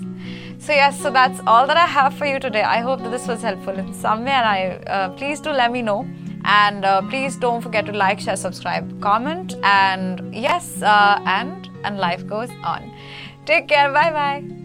So 0.57 0.71
yes, 0.71 0.99
so 0.99 1.11
that's 1.11 1.39
all 1.45 1.67
that 1.67 1.77
I 1.77 1.85
have 1.85 2.13
for 2.13 2.25
you 2.25 2.39
today. 2.39 2.63
I 2.63 2.79
hope 2.79 3.01
that 3.03 3.11
this 3.11 3.27
was 3.27 3.41
helpful 3.41 3.77
in 3.77 3.93
some 3.93 4.23
way, 4.23 4.31
and 4.31 4.47
I 4.47 4.59
uh, 4.87 5.09
please 5.09 5.41
do 5.41 5.51
let 5.51 5.71
me 5.71 5.81
know. 5.81 6.07
And 6.45 6.83
uh, 6.83 7.01
please 7.03 7.35
don't 7.37 7.61
forget 7.61 7.85
to 7.85 7.93
like, 7.93 8.19
share, 8.19 8.35
subscribe, 8.35 9.01
comment, 9.01 9.55
and 9.63 10.35
yes, 10.35 10.81
uh, 10.81 11.21
and 11.25 11.69
and 11.83 11.97
life 11.97 12.27
goes 12.27 12.49
on. 12.63 12.91
Take 13.45 13.67
care. 13.67 13.91
Bye 13.91 14.11
bye. 14.11 14.62